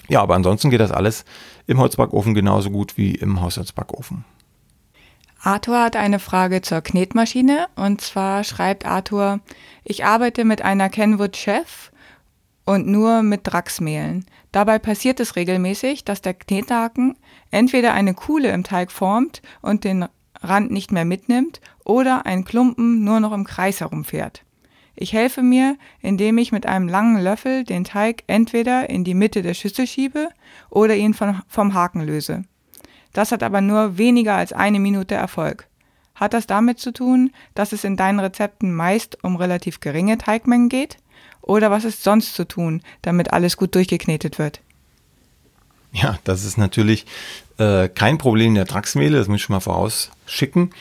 Ja, 0.08 0.22
aber 0.22 0.36
ansonsten 0.36 0.70
geht 0.70 0.82
das 0.82 0.92
alles 0.92 1.25
im 1.68 1.80
Holzbackofen 1.80 2.34
genauso 2.34 2.70
gut 2.70 2.98
wie 2.98 3.15
im 3.15 3.42
Haushaltsbackofen. 3.42 4.25
Arthur 5.42 5.82
hat 5.82 5.96
eine 5.96 6.20
Frage 6.20 6.62
zur 6.62 6.82
Knetmaschine 6.82 7.68
und 7.75 8.01
zwar 8.01 8.44
schreibt 8.44 8.86
Arthur, 8.86 9.39
ich 9.84 10.04
arbeite 10.04 10.44
mit 10.44 10.63
einer 10.63 10.89
Kenwood 10.89 11.38
Chef 11.38 11.92
und 12.65 12.88
nur 12.88 13.24
mit 13.24 13.41
Draxmehlen. 13.43 14.25
Dabei 14.51 14.79
passiert 14.79 15.19
es 15.19 15.36
regelmäßig, 15.36 16.03
dass 16.03 16.22
der 16.22 16.34
Knethaken 16.34 17.15
entweder 17.51 17.93
eine 17.93 18.13
Kuhle 18.13 18.51
im 18.51 18.63
Teig 18.63 18.91
formt 18.91 19.41
und 19.62 19.84
den 19.84 20.05
Rand 20.41 20.72
nicht 20.72 20.91
mehr 20.91 21.05
mitnimmt 21.05 21.62
oder 21.84 22.25
ein 22.25 22.43
Klumpen 22.43 23.03
nur 23.03 23.19
noch 23.19 23.31
im 23.31 23.45
Kreis 23.45 23.79
herumfährt. 23.79 24.43
Ich 24.95 25.12
helfe 25.12 25.43
mir, 25.43 25.77
indem 26.01 26.38
ich 26.38 26.51
mit 26.51 26.65
einem 26.65 26.88
langen 26.88 27.22
Löffel 27.22 27.65
den 27.65 27.84
Teig 27.84 28.24
entweder 28.27 28.89
in 28.89 29.03
die 29.03 29.13
Mitte 29.13 29.41
der 29.41 29.53
Schüssel 29.53 29.88
schiebe 29.88 30.29
oder 30.69 30.95
ihn 30.95 31.13
von, 31.13 31.41
vom 31.48 31.74
Haken 31.74 32.01
löse. 32.01 32.43
Das 33.12 33.31
hat 33.31 33.43
aber 33.43 33.62
nur 33.62 33.98
weniger 33.98 34.36
als 34.36 34.53
eine 34.53 34.79
Minute 34.79 35.15
Erfolg. 35.15 35.67
Hat 36.15 36.34
das 36.34 36.48
damit 36.48 36.79
zu 36.79 36.93
tun, 36.93 37.31
dass 37.55 37.74
es 37.74 37.84
in 37.84 37.98
deinen 37.98 38.22
Rezepten 38.22 38.74
meist 38.74 39.22
um 39.24 39.36
relativ 39.36 39.81
geringe 39.81 40.17
Teigmengen 40.17 40.69
geht? 40.69 40.98
Oder 41.46 41.70
was 41.70 41.86
ist 41.86 42.04
sonst 42.04 42.34
zu 42.34 42.48
tun, 42.48 42.82
damit 43.04 43.32
alles 43.32 43.56
gut 43.56 43.75
durchgeknetet 43.75 44.40
wird? 44.40 44.62
Ja, 45.92 46.18
das 46.24 46.44
ist 46.44 46.58
natürlich 46.58 47.06
äh, 47.58 47.88
kein 47.88 48.18
Problem 48.18 48.56
der 48.56 48.66
Draxmehle, 48.66 49.18
das 49.18 49.28
muss 49.28 49.38
ich 49.38 49.44
schon 49.44 49.54
mal 49.54 49.60
vorausschicken. 49.60 50.72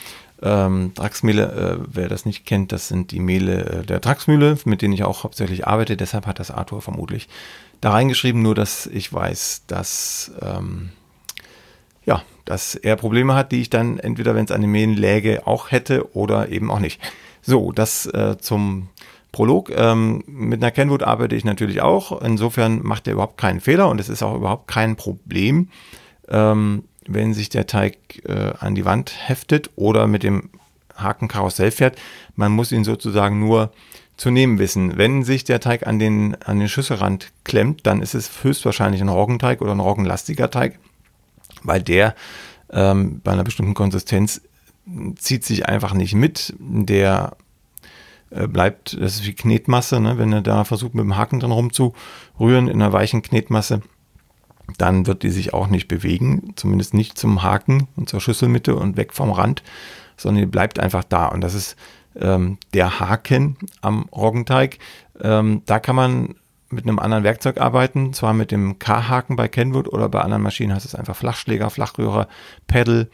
Ähm, 0.42 0.92
Draxmehle, 0.94 1.80
äh, 1.82 1.86
wer 1.86 2.08
das 2.08 2.24
nicht 2.24 2.46
kennt, 2.46 2.72
das 2.72 2.88
sind 2.88 3.10
die 3.10 3.20
Mehle 3.20 3.64
äh, 3.64 3.82
der 3.84 4.00
Draxmühle, 4.00 4.58
mit 4.64 4.80
denen 4.80 4.94
ich 4.94 5.04
auch 5.04 5.22
hauptsächlich 5.22 5.66
arbeite. 5.66 5.98
Deshalb 5.98 6.26
hat 6.26 6.40
das 6.40 6.50
Arthur 6.50 6.80
vermutlich 6.80 7.28
da 7.82 7.92
reingeschrieben, 7.92 8.40
nur 8.40 8.54
dass 8.54 8.86
ich 8.86 9.12
weiß, 9.12 9.64
dass, 9.66 10.32
ähm, 10.40 10.90
ja, 12.06 12.22
dass 12.46 12.74
er 12.74 12.96
Probleme 12.96 13.34
hat, 13.34 13.52
die 13.52 13.60
ich 13.60 13.70
dann 13.70 13.98
entweder, 13.98 14.34
wenn 14.34 14.46
es 14.46 14.50
an 14.50 14.62
den 14.62 14.70
Mehlen 14.70 14.96
läge, 14.96 15.46
auch 15.46 15.70
hätte 15.70 16.14
oder 16.16 16.48
eben 16.48 16.70
auch 16.70 16.80
nicht. 16.80 17.00
So, 17.42 17.72
das 17.72 18.06
äh, 18.06 18.38
zum 18.38 18.88
Prolog. 19.34 19.70
Ähm, 19.74 20.22
mit 20.26 20.62
einer 20.62 20.70
Kenwood 20.70 21.02
arbeite 21.02 21.34
ich 21.34 21.44
natürlich 21.44 21.82
auch. 21.82 22.22
Insofern 22.22 22.82
macht 22.82 23.08
er 23.08 23.14
überhaupt 23.14 23.36
keinen 23.36 23.60
Fehler 23.60 23.88
und 23.88 24.00
es 24.00 24.08
ist 24.08 24.22
auch 24.22 24.36
überhaupt 24.36 24.68
kein 24.68 24.94
Problem. 24.94 25.70
Ähm, 26.28 26.84
wenn 27.06 27.34
sich 27.34 27.48
der 27.48 27.66
Teig 27.66 27.96
äh, 28.24 28.52
an 28.60 28.76
die 28.76 28.84
Wand 28.84 29.12
heftet 29.28 29.70
oder 29.74 30.06
mit 30.06 30.22
dem 30.22 30.50
Hakenkarussell 30.96 31.72
fährt. 31.72 31.98
Man 32.36 32.52
muss 32.52 32.70
ihn 32.70 32.84
sozusagen 32.84 33.40
nur 33.40 33.72
zu 34.16 34.30
nehmen 34.30 34.60
wissen. 34.60 34.96
Wenn 34.96 35.24
sich 35.24 35.42
der 35.42 35.58
Teig 35.58 35.84
an 35.84 35.98
den, 35.98 36.36
an 36.44 36.60
den 36.60 36.68
Schüsselrand 36.68 37.32
klemmt, 37.42 37.84
dann 37.84 38.00
ist 38.00 38.14
es 38.14 38.44
höchstwahrscheinlich 38.44 39.00
ein 39.00 39.08
Roggenteig 39.08 39.60
oder 39.60 39.72
ein 39.72 39.80
roggenlastiger 39.80 40.48
Teig, 40.48 40.78
weil 41.64 41.82
der 41.82 42.14
ähm, 42.70 43.20
bei 43.24 43.32
einer 43.32 43.42
bestimmten 43.42 43.74
Konsistenz 43.74 44.42
zieht 45.16 45.44
sich 45.44 45.66
einfach 45.66 45.92
nicht 45.92 46.14
mit. 46.14 46.54
Der 46.60 47.36
bleibt, 48.48 48.94
das 49.00 49.16
ist 49.16 49.26
wie 49.26 49.34
Knetmasse, 49.34 50.00
ne? 50.00 50.18
wenn 50.18 50.32
er 50.32 50.42
da 50.42 50.64
versucht 50.64 50.94
mit 50.94 51.04
dem 51.04 51.16
Haken 51.16 51.40
dran 51.40 51.52
rumzurühren 51.52 52.68
in 52.68 52.82
einer 52.82 52.92
weichen 52.92 53.22
Knetmasse, 53.22 53.82
dann 54.78 55.06
wird 55.06 55.22
die 55.22 55.30
sich 55.30 55.54
auch 55.54 55.68
nicht 55.68 55.88
bewegen, 55.88 56.52
zumindest 56.56 56.94
nicht 56.94 57.18
zum 57.18 57.42
Haken 57.42 57.88
und 57.96 58.08
zur 58.08 58.20
Schüsselmitte 58.20 58.76
und 58.76 58.96
weg 58.96 59.12
vom 59.12 59.30
Rand, 59.30 59.62
sondern 60.16 60.42
die 60.42 60.50
bleibt 60.50 60.78
einfach 60.78 61.04
da. 61.04 61.26
Und 61.26 61.42
das 61.42 61.54
ist 61.54 61.76
ähm, 62.16 62.58
der 62.72 63.00
Haken 63.00 63.56
am 63.82 64.08
Roggenteig. 64.10 64.78
Ähm, 65.20 65.62
da 65.66 65.78
kann 65.78 65.96
man 65.96 66.34
mit 66.70 66.84
einem 66.84 66.98
anderen 66.98 67.24
Werkzeug 67.24 67.60
arbeiten, 67.60 68.12
zwar 68.12 68.34
mit 68.34 68.50
dem 68.50 68.78
K-Haken 68.78 69.36
bei 69.36 69.48
Kenwood 69.48 69.88
oder 69.88 70.08
bei 70.08 70.20
anderen 70.20 70.42
Maschinen 70.42 70.74
heißt 70.74 70.86
es 70.86 70.94
einfach 70.94 71.16
Flachschläger, 71.16 71.70
Flachröhrer, 71.70 72.28
Pedal. 72.66 73.08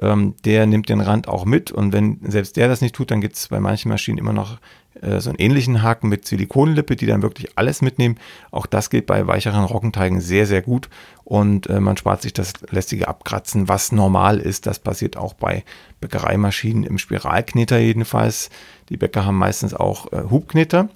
Ähm, 0.00 0.34
der 0.44 0.66
nimmt 0.66 0.88
den 0.88 1.00
Rand 1.00 1.28
auch 1.28 1.44
mit 1.44 1.72
und 1.72 1.92
wenn 1.92 2.18
selbst 2.22 2.56
der 2.56 2.68
das 2.68 2.80
nicht 2.80 2.94
tut, 2.94 3.10
dann 3.10 3.20
gibt 3.20 3.36
es 3.36 3.48
bei 3.48 3.60
manchen 3.60 3.88
Maschinen 3.88 4.18
immer 4.18 4.32
noch 4.32 4.58
äh, 5.00 5.20
so 5.20 5.30
einen 5.30 5.38
ähnlichen 5.38 5.82
Haken 5.82 6.08
mit 6.08 6.26
Silikonlippe, 6.26 6.96
die 6.96 7.06
dann 7.06 7.22
wirklich 7.22 7.56
alles 7.56 7.82
mitnehmen. 7.82 8.16
Auch 8.50 8.66
das 8.66 8.90
geht 8.90 9.06
bei 9.06 9.26
weicheren 9.26 9.64
Roggenteigen 9.64 10.20
sehr, 10.20 10.46
sehr 10.46 10.62
gut 10.62 10.88
und 11.24 11.68
äh, 11.68 11.80
man 11.80 11.96
spart 11.96 12.22
sich 12.22 12.32
das 12.32 12.54
lästige 12.70 13.08
Abkratzen, 13.08 13.68
was 13.68 13.92
normal 13.92 14.38
ist. 14.38 14.66
Das 14.66 14.78
passiert 14.78 15.16
auch 15.16 15.34
bei 15.34 15.64
Bäckereimaschinen 16.00 16.84
im 16.84 16.98
Spiralkneter 16.98 17.78
jedenfalls. 17.78 18.50
Die 18.88 18.96
Bäcker 18.96 19.24
haben 19.24 19.38
meistens 19.38 19.74
auch 19.74 20.12
äh, 20.12 20.22
Hubkneter. 20.30 20.88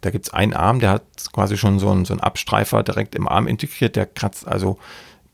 Da 0.00 0.10
gibt 0.10 0.26
es 0.26 0.34
einen 0.34 0.54
Arm, 0.54 0.80
der 0.80 0.90
hat 0.90 1.04
quasi 1.32 1.56
schon 1.56 1.78
so 1.78 1.90
einen, 1.90 2.04
so 2.04 2.14
einen 2.14 2.20
Abstreifer 2.20 2.82
direkt 2.82 3.14
im 3.14 3.28
Arm 3.28 3.46
integriert. 3.46 3.96
Der 3.96 4.06
kratzt 4.06 4.46
also 4.46 4.78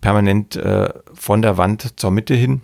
permanent 0.00 0.56
äh, 0.56 0.92
von 1.14 1.42
der 1.42 1.56
Wand 1.56 1.98
zur 1.98 2.10
Mitte 2.10 2.34
hin, 2.34 2.62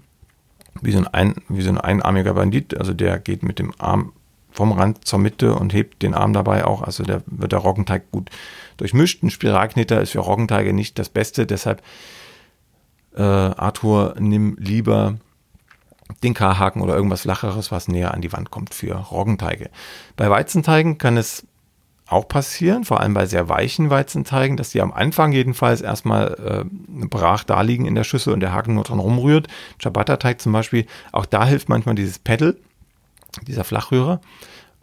wie 0.83 0.92
so, 0.92 1.04
ein, 1.12 1.35
wie 1.49 1.62
so 1.62 1.71
ein 1.71 1.78
einarmiger 1.78 2.35
Bandit. 2.35 2.76
Also 2.76 2.92
der 2.92 3.18
geht 3.18 3.42
mit 3.42 3.59
dem 3.59 3.73
Arm 3.78 4.12
vom 4.50 4.73
Rand 4.73 5.04
zur 5.06 5.18
Mitte 5.18 5.54
und 5.54 5.75
hebt 5.75 6.02
den 6.02 6.14
Arm 6.14 6.33
dabei 6.33 6.64
auch. 6.64 6.83
Also 6.83 7.04
da 7.04 7.21
wird 7.26 7.52
der 7.52 7.59
Roggenteig 7.59 8.11
gut 8.11 8.30
durchmischt. 8.78 9.23
Ein 9.23 9.30
Spiralkneter 9.30 10.00
ist 10.00 10.12
für 10.12 10.21
Roggenteige 10.21 10.73
nicht 10.73 10.99
das 10.99 11.09
Beste, 11.09 11.47
deshalb 11.47 11.83
äh, 13.14 13.23
Arthur, 13.23 14.14
nimm 14.18 14.56
lieber 14.59 15.16
den 16.23 16.35
K-Haken 16.35 16.83
oder 16.83 16.95
irgendwas 16.95 17.23
Flacheres, 17.23 17.73
was 17.73 17.88
näher 17.88 18.14
an 18.14 18.21
die 18.21 18.33
Wand 18.33 18.50
kommt 18.50 18.75
für 18.75 18.95
Roggenteige. 18.95 19.71
Bei 20.16 20.30
Weizenteigen 20.30 20.99
kann 20.99 21.16
es 21.16 21.45
auch 22.08 22.28
passieren, 22.28 22.84
vor 22.84 23.00
allem 23.00 23.14
bei 23.14 23.26
sehr 23.26 23.48
weichen 23.48 23.90
Weizenteigen, 23.90 24.56
dass 24.56 24.70
die 24.70 24.80
am 24.80 24.92
Anfang 24.92 25.32
jedenfalls 25.32 25.80
erstmal 25.80 26.64
äh, 26.64 27.06
brach 27.06 27.42
da 27.42 27.62
liegen 27.62 27.84
in 27.84 27.96
der 27.96 28.04
Schüssel 28.04 28.32
und 28.32 28.40
der 28.40 28.52
Haken 28.52 28.75
nur 28.75 28.84
dran 28.84 29.00
rumrührt. 29.00 29.48
Ciabatta-Teig 29.80 30.40
zum 30.40 30.52
Beispiel, 30.52 30.86
auch 31.12 31.26
da 31.26 31.46
hilft 31.46 31.68
manchmal 31.68 31.96
dieses 31.96 32.18
Pedal 32.18 32.56
dieser 33.46 33.64
Flachrührer. 33.64 34.20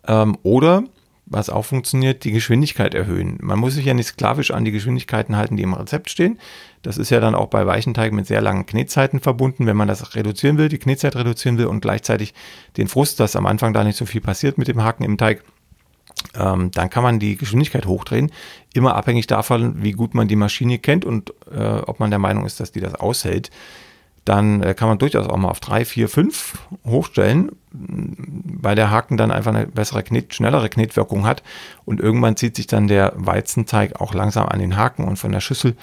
Ähm, 0.06 0.38
oder, 0.44 0.84
was 1.26 1.50
auch 1.50 1.64
funktioniert, 1.64 2.26
die 2.26 2.32
Geschwindigkeit 2.32 2.94
erhöhen. 2.94 3.38
Man 3.42 3.58
muss 3.58 3.76
sich 3.76 3.86
ja 3.86 3.94
nicht 3.94 4.08
sklavisch 4.08 4.52
an 4.52 4.66
die 4.66 4.72
Geschwindigkeiten 4.72 5.38
halten, 5.38 5.56
die 5.56 5.64
im 5.64 5.74
Rezept 5.74 6.10
stehen. 6.10 6.38
Das 6.82 6.98
ist 6.98 7.10
ja 7.10 7.22
dann 7.22 7.36
auch 7.36 7.48
bei 7.48 7.66
weichen 7.66 7.94
Teigen 7.94 8.18
mit 8.18 8.28
sehr 8.28 8.42
langen 8.42 8.66
Knetzeiten 8.66 9.22
verbunden. 9.22 9.66
Wenn 9.66 9.78
man 9.78 9.88
das 9.88 10.16
reduzieren 10.16 10.58
will, 10.58 10.68
die 10.68 10.78
Knetzeit 10.78 11.16
reduzieren 11.16 11.58
will 11.58 11.68
und 11.68 11.80
gleichzeitig 11.80 12.34
den 12.76 12.90
Frust, 12.90 13.22
dass 13.22 13.38
am 13.38 13.46
Anfang 13.46 13.72
da 13.72 13.86
nicht 13.86 13.98
so 13.98 14.06
viel 14.06 14.20
passiert 14.20 14.58
mit 14.58 14.68
dem 14.68 14.84
Haken 14.84 15.06
im 15.06 15.18
Teig, 15.18 15.44
ähm, 16.38 16.72
dann 16.72 16.90
kann 16.90 17.04
man 17.04 17.20
die 17.20 17.38
Geschwindigkeit 17.38 17.86
hochdrehen, 17.86 18.32
immer 18.74 18.96
abhängig 18.96 19.28
davon, 19.28 19.84
wie 19.84 19.92
gut 19.92 20.14
man 20.14 20.28
die 20.28 20.36
Maschine 20.36 20.80
kennt 20.80 21.06
und 21.06 21.34
äh, 21.52 21.80
ob 21.86 22.00
man 22.00 22.10
der 22.10 22.20
Meinung 22.20 22.46
ist, 22.46 22.60
dass 22.60 22.72
die 22.72 22.82
das 22.82 22.96
aushält. 22.96 23.52
Dann 24.26 24.64
äh, 24.64 24.74
kann 24.74 24.88
man 24.88 25.00
durchaus 25.00 25.28
auch 25.28 25.38
mal 25.38 25.50
auf 25.50 25.60
3, 25.60 25.84
4, 25.84 26.08
5 26.08 26.58
hochstellen, 26.86 27.52
weil 27.72 28.76
der 28.76 28.90
Haken 28.90 29.18
dann 29.18 29.32
einfach 29.32 29.54
eine 29.54 29.68
bessere, 29.68 30.02
Knet, 30.02 30.34
schnellere 30.34 30.70
Knetwirkung 30.70 31.26
hat. 31.26 31.44
Und 31.84 32.00
irgendwann 32.00 32.38
zieht 32.38 32.56
sich 32.56 32.68
dann 32.68 32.88
der 32.88 33.14
Weizenteig 33.16 34.00
auch 34.00 34.14
langsam 34.14 34.48
an 34.48 34.60
den 34.60 34.78
Haken 34.78 35.04
und 35.04 35.18
von 35.18 35.34
der 35.34 35.42
Schüssel 35.42 35.76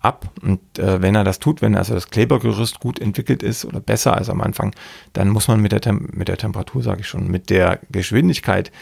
ab. 0.00 0.28
Und 0.42 0.60
äh, 0.78 1.00
wenn 1.02 1.14
er 1.14 1.24
das 1.24 1.38
tut, 1.38 1.62
wenn 1.62 1.76
also 1.76 1.94
das 1.94 2.10
Klebergerüst 2.10 2.80
gut 2.80 2.98
entwickelt 2.98 3.42
ist 3.42 3.64
oder 3.64 3.80
besser 3.80 4.16
als 4.16 4.28
am 4.28 4.40
Anfang, 4.40 4.74
dann 5.12 5.28
muss 5.28 5.46
man 5.46 5.60
mit 5.60 5.70
der, 5.70 5.80
Tem 5.80 6.08
mit 6.12 6.28
der 6.28 6.36
Temperatur, 6.36 6.82
sage 6.82 7.00
ich 7.00 7.08
schon, 7.08 7.30
mit 7.30 7.48
der 7.48 7.78
Geschwindigkeit 7.90 8.72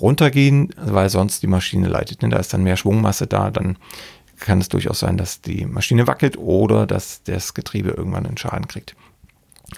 runtergehen, 0.00 0.74
weil 0.76 1.08
sonst 1.10 1.42
die 1.42 1.46
Maschine 1.46 1.88
leitet. 1.88 2.22
Da 2.22 2.36
ist 2.36 2.52
dann 2.52 2.62
mehr 2.62 2.76
Schwungmasse 2.76 3.26
da, 3.26 3.50
dann 3.50 3.76
kann 4.38 4.60
es 4.60 4.68
durchaus 4.68 5.00
sein, 5.00 5.16
dass 5.16 5.42
die 5.42 5.66
Maschine 5.66 6.06
wackelt 6.06 6.38
oder 6.38 6.86
dass 6.86 7.22
das 7.24 7.54
Getriebe 7.54 7.90
irgendwann 7.90 8.26
einen 8.26 8.38
Schaden 8.38 8.68
kriegt. 8.68 8.96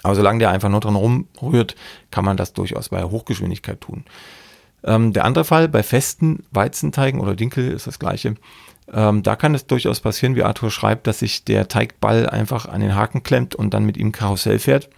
Aber 0.01 0.15
solange 0.15 0.39
der 0.39 0.49
einfach 0.49 0.69
nur 0.69 0.79
dran 0.79 0.95
rumrührt, 0.95 1.75
kann 2.09 2.25
man 2.25 2.37
das 2.37 2.53
durchaus 2.53 2.89
bei 2.89 3.03
Hochgeschwindigkeit 3.03 3.79
tun. 3.81 4.05
Ähm, 4.83 5.13
der 5.13 5.25
andere 5.25 5.45
Fall, 5.45 5.69
bei 5.69 5.83
festen 5.83 6.43
Weizenteigen 6.51 7.19
oder 7.19 7.35
Dinkel 7.35 7.71
ist 7.71 7.87
das 7.87 7.99
gleiche. 7.99 8.35
Ähm, 8.91 9.23
da 9.23 9.35
kann 9.35 9.55
es 9.55 9.67
durchaus 9.67 10.01
passieren, 10.01 10.35
wie 10.35 10.43
Arthur 10.43 10.71
schreibt, 10.71 11.07
dass 11.07 11.19
sich 11.19 11.45
der 11.45 11.67
Teigball 11.67 12.27
einfach 12.29 12.65
an 12.65 12.81
den 12.81 12.95
Haken 12.95 13.23
klemmt 13.23 13.55
und 13.55 13.73
dann 13.73 13.85
mit 13.85 13.97
ihm 13.97 14.11
Karussell 14.11 14.59
fährt. 14.59 14.89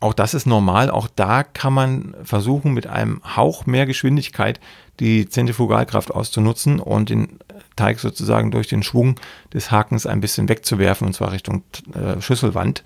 Auch 0.00 0.12
das 0.12 0.34
ist 0.34 0.46
normal. 0.46 0.90
Auch 0.90 1.08
da 1.14 1.42
kann 1.42 1.72
man 1.72 2.14
versuchen, 2.22 2.74
mit 2.74 2.86
einem 2.86 3.22
Hauch 3.36 3.64
mehr 3.64 3.86
Geschwindigkeit 3.86 4.60
die 5.00 5.28
Zentrifugalkraft 5.28 6.10
auszunutzen 6.10 6.80
und 6.80 7.08
den 7.08 7.38
Teig 7.76 7.98
sozusagen 7.98 8.50
durch 8.50 8.68
den 8.68 8.82
Schwung 8.82 9.18
des 9.52 9.70
Hakens 9.70 10.06
ein 10.06 10.20
bisschen 10.20 10.48
wegzuwerfen, 10.48 11.06
und 11.06 11.12
zwar 11.14 11.32
Richtung 11.32 11.62
äh, 11.94 12.20
Schüsselwand. 12.20 12.84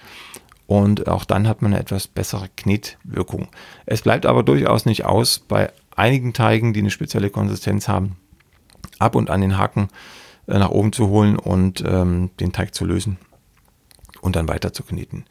Und 0.67 1.09
auch 1.09 1.25
dann 1.25 1.49
hat 1.49 1.62
man 1.62 1.73
eine 1.73 1.83
etwas 1.83 2.07
bessere 2.07 2.49
Knetwirkung. 2.57 3.49
Es 3.87 4.02
bleibt 4.02 4.25
aber 4.25 4.45
durchaus 4.45 4.87
nicht 4.87 5.05
aus, 5.05 5.40
bei 5.40 5.73
einigen 5.97 6.33
Teigen, 6.33 6.73
die 6.73 6.81
eine 6.81 6.90
spezielle 6.90 7.31
Konsistenz 7.31 7.88
haben, 7.88 8.17
ab 9.00 9.17
und 9.17 9.31
an 9.31 9.40
den 9.40 9.59
Haken 9.59 9.88
äh, 10.47 10.59
nach 10.59 10.71
oben 10.71 10.93
zu 10.93 11.09
holen 11.09 11.37
und 11.37 11.83
ähm, 11.85 12.31
den 12.38 12.52
Teig 12.52 12.73
zu 12.75 12.85
lösen 12.85 13.19
und 14.21 14.37
dann 14.37 14.49
weiter 14.49 14.73
zu 14.73 14.85
kneten. 14.85 15.25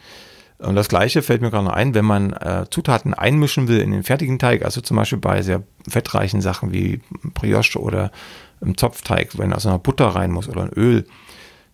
Und 0.60 0.76
das 0.76 0.90
gleiche 0.90 1.22
fällt 1.22 1.42
mir 1.42 1.52
gerade 1.52 1.66
noch 1.66 1.74
ein, 1.74 1.94
wenn 1.96 2.06
man 2.06 2.34
äh, 2.34 2.66
Zutaten 2.70 3.14
einmischen 3.14 3.70
will 3.70 3.80
in 3.80 3.92
den 3.92 4.04
fertigen 4.04 4.40
Teig, 4.40 4.64
also 4.66 4.82
zum 4.82 4.98
Beispiel 4.98 5.20
bei 5.20 5.42
sehr 5.42 5.64
fettreichen 5.88 6.42
Sachen 6.42 6.74
wie 6.74 7.02
Brioche 7.34 7.80
oder 7.80 8.12
im 8.60 8.78
Zopfteig, 8.78 9.38
wenn 9.38 9.54
also 9.54 9.70
noch 9.70 9.80
Butter 9.80 10.08
rein 10.08 10.32
muss 10.32 10.50
oder 10.50 10.64
ein 10.64 10.74
Öl 10.74 11.06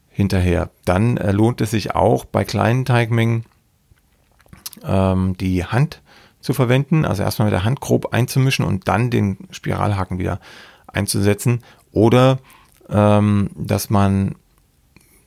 hinterher, 0.09 0.69
dann 0.85 1.17
äh, 1.17 1.31
lohnt 1.31 1.61
es 1.61 1.71
sich 1.71 1.95
auch 1.95 2.25
bei 2.25 2.43
kleinen 2.43 2.85
Teigmengen 2.85 3.45
ähm, 4.83 5.35
die 5.37 5.65
Hand 5.65 6.01
zu 6.39 6.53
verwenden, 6.53 7.05
also 7.05 7.23
erstmal 7.23 7.47
mit 7.47 7.53
der 7.53 7.63
Hand 7.63 7.81
grob 7.81 8.13
einzumischen 8.13 8.65
und 8.65 8.87
dann 8.87 9.09
den 9.09 9.39
Spiralhaken 9.49 10.19
wieder 10.19 10.39
einzusetzen. 10.85 11.63
Oder 11.91 12.37
ähm, 12.87 13.49
dass 13.55 13.89
man 13.89 14.35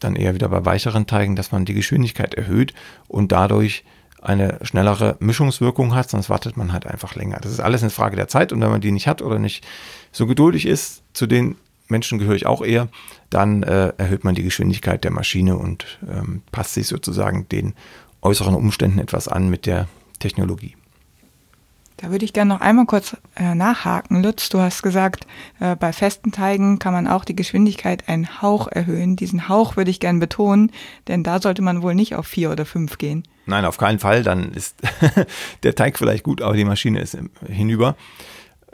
dann 0.01 0.17
eher 0.17 0.35
wieder 0.35 0.49
bei 0.49 0.65
weicheren 0.65 1.07
Teigen, 1.07 1.37
dass 1.37 1.53
man 1.53 1.65
die 1.65 1.75
Geschwindigkeit 1.75 2.35
erhöht 2.35 2.75
und 3.07 3.33
dadurch 3.33 3.85
eine 4.21 4.59
schnellere 4.63 5.17
Mischungswirkung 5.21 5.95
hat, 5.95 6.11
sonst 6.11 6.29
wartet 6.29 6.57
man 6.57 6.73
halt 6.73 6.87
einfach 6.87 7.15
länger. 7.15 7.39
Das 7.41 7.53
ist 7.53 7.61
alles 7.61 7.83
eine 7.83 7.91
Frage 7.91 8.17
der 8.17 8.29
Zeit 8.29 8.53
und 8.53 8.61
wenn 8.61 8.71
man 8.71 8.81
die 8.81 8.91
nicht 8.91 9.07
hat 9.07 9.23
oder 9.23 9.39
nicht 9.39 9.67
so 10.11 10.27
geduldig 10.27 10.67
ist, 10.67 11.03
zu 11.13 11.27
den 11.27 11.57
Menschen 11.89 12.19
gehöre 12.19 12.35
ich 12.35 12.47
auch 12.47 12.63
eher, 12.63 12.89
dann 13.31 13.63
äh, 13.63 13.93
erhöht 13.97 14.25
man 14.25 14.35
die 14.35 14.43
Geschwindigkeit 14.43 15.05
der 15.05 15.11
Maschine 15.11 15.57
und 15.57 15.99
ähm, 16.09 16.43
passt 16.53 16.75
sich 16.75 16.87
sozusagen 16.87 17.49
den 17.49 17.75
äußeren 18.21 18.55
Umständen 18.55 18.99
etwas 18.99 19.29
an 19.29 19.49
mit 19.49 19.67
der 19.67 19.89
Technologie. 20.19 20.77
Da 21.99 22.13
würde 22.13 22.25
ich 22.25 22.33
gerne 22.33 22.55
noch 22.55 22.61
einmal 22.61 22.87
kurz 22.87 23.17
äh, 23.35 23.57
nachhaken. 23.57 24.23
Lutz, 24.23 24.49
du 24.49 24.61
hast 24.61 24.83
gesagt, 24.83 25.27
äh, 25.59 25.75
bei 25.75 25.93
festen 25.93 26.31
Teigen 26.31 26.79
kann 26.79 26.93
man 26.93 27.09
auch 27.09 27.25
die 27.25 27.35
Geschwindigkeit 27.35 28.09
einen 28.09 28.41
Hauch 28.41 28.69
erhöhen. 28.69 29.17
Diesen 29.17 29.49
Hauch 29.49 29.77
würde 29.77 29.91
ich 29.91 29.99
gerne 29.99 30.21
betonen, 30.21 30.71
denn 31.09 31.25
da 31.25 31.43
sollte 31.43 31.61
man 31.61 31.83
wohl 31.83 31.97
nicht 31.97 32.15
auf 32.15 32.29
vier 32.29 32.53
oder 32.53 32.65
fünf 32.67 32.99
gehen. 32.99 33.25
Nein, 33.47 33.65
auf 33.65 33.79
keinen 33.79 33.99
Fall. 33.99 34.23
Dann 34.23 34.53
ist 34.53 34.77
der 35.65 35.75
Teig 35.75 35.99
vielleicht 35.99 36.23
gut, 36.23 36.41
aber 36.41 36.55
die 36.55 36.65
Maschine 36.65 37.01
ist 37.01 37.19
hinüber. 37.45 37.97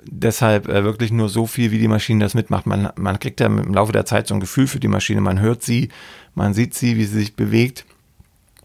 Deshalb 0.02 0.68
äh, 0.68 0.84
wirklich 0.84 1.10
nur 1.10 1.30
so 1.30 1.46
viel, 1.46 1.70
wie 1.70 1.78
die 1.78 1.88
Maschine 1.88 2.22
das 2.22 2.34
mitmacht. 2.34 2.66
Man, 2.66 2.90
man 2.96 3.18
kriegt 3.18 3.40
ja 3.40 3.46
im 3.46 3.72
Laufe 3.72 3.92
der 3.92 4.04
Zeit 4.04 4.26
so 4.26 4.34
ein 4.34 4.40
Gefühl 4.40 4.66
für 4.66 4.80
die 4.80 4.88
Maschine. 4.88 5.22
Man 5.22 5.40
hört 5.40 5.62
sie, 5.62 5.88
man 6.34 6.52
sieht 6.52 6.74
sie, 6.74 6.98
wie 6.98 7.04
sie 7.06 7.20
sich 7.20 7.36
bewegt. 7.36 7.86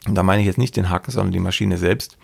Und 0.06 0.16
da 0.16 0.24
meine 0.24 0.42
ich 0.42 0.48
jetzt 0.48 0.58
nicht 0.58 0.76
den 0.76 0.90
Haken, 0.90 1.12
sondern 1.12 1.32
die 1.32 1.40
Maschine 1.40 1.78
selbst. 1.78 2.18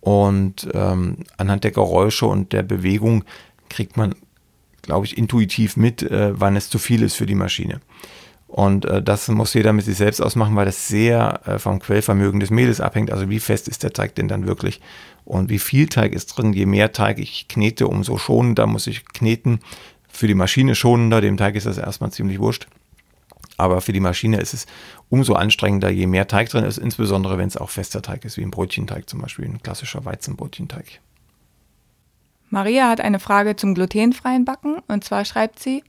Und 0.00 0.68
ähm, 0.72 1.18
anhand 1.36 1.64
der 1.64 1.72
Geräusche 1.72 2.26
und 2.26 2.52
der 2.52 2.62
Bewegung 2.62 3.24
kriegt 3.68 3.96
man, 3.96 4.14
glaube 4.82 5.06
ich, 5.06 5.18
intuitiv 5.18 5.76
mit, 5.76 6.02
äh, 6.02 6.38
wann 6.38 6.56
es 6.56 6.70
zu 6.70 6.78
viel 6.78 7.02
ist 7.02 7.16
für 7.16 7.26
die 7.26 7.34
Maschine. 7.34 7.80
Und 8.48 8.86
äh, 8.86 9.02
das 9.02 9.28
muss 9.28 9.52
jeder 9.52 9.74
mit 9.74 9.84
sich 9.84 9.98
selbst 9.98 10.20
ausmachen, 10.20 10.56
weil 10.56 10.64
das 10.64 10.88
sehr 10.88 11.40
äh, 11.44 11.58
vom 11.58 11.80
Quellvermögen 11.80 12.40
des 12.40 12.50
Mehles 12.50 12.80
abhängt. 12.80 13.12
Also 13.12 13.28
wie 13.28 13.40
fest 13.40 13.68
ist 13.68 13.82
der 13.82 13.92
Teig 13.92 14.14
denn 14.14 14.26
dann 14.26 14.46
wirklich? 14.46 14.80
Und 15.26 15.50
wie 15.50 15.58
viel 15.58 15.86
Teig 15.86 16.14
ist 16.14 16.28
drin? 16.28 16.54
Je 16.54 16.64
mehr 16.64 16.92
Teig 16.92 17.18
ich 17.18 17.46
knete, 17.48 17.86
umso 17.86 18.16
schonender 18.16 18.66
muss 18.66 18.86
ich 18.86 19.04
kneten. 19.04 19.60
Für 20.08 20.26
die 20.26 20.34
Maschine 20.34 20.74
schonender, 20.74 21.20
dem 21.20 21.36
Teig 21.36 21.56
ist 21.56 21.66
das 21.66 21.76
erstmal 21.76 22.10
ziemlich 22.10 22.38
wurscht. 22.38 22.66
Aber 23.58 23.80
für 23.80 23.92
die 23.92 24.00
Maschine 24.00 24.40
ist 24.40 24.54
es 24.54 24.66
umso 25.10 25.34
anstrengender, 25.34 25.90
je 25.90 26.06
mehr 26.06 26.28
Teig 26.28 26.48
drin 26.48 26.64
ist, 26.64 26.78
insbesondere 26.78 27.36
wenn 27.38 27.48
es 27.48 27.56
auch 27.56 27.70
fester 27.70 28.00
Teig 28.00 28.24
ist, 28.24 28.36
wie 28.36 28.42
ein 28.42 28.52
Brötchenteig 28.52 29.10
zum 29.10 29.20
Beispiel, 29.20 29.46
ein 29.46 29.60
klassischer 29.60 30.04
Weizenbrötchenteig. 30.04 31.00
Maria 32.50 32.88
hat 32.88 33.00
eine 33.00 33.18
Frage 33.18 33.56
zum 33.56 33.74
glutenfreien 33.74 34.44
Backen 34.44 34.78
und 34.86 35.04
zwar 35.04 35.24
schreibt 35.24 35.58
sie, 35.58 35.82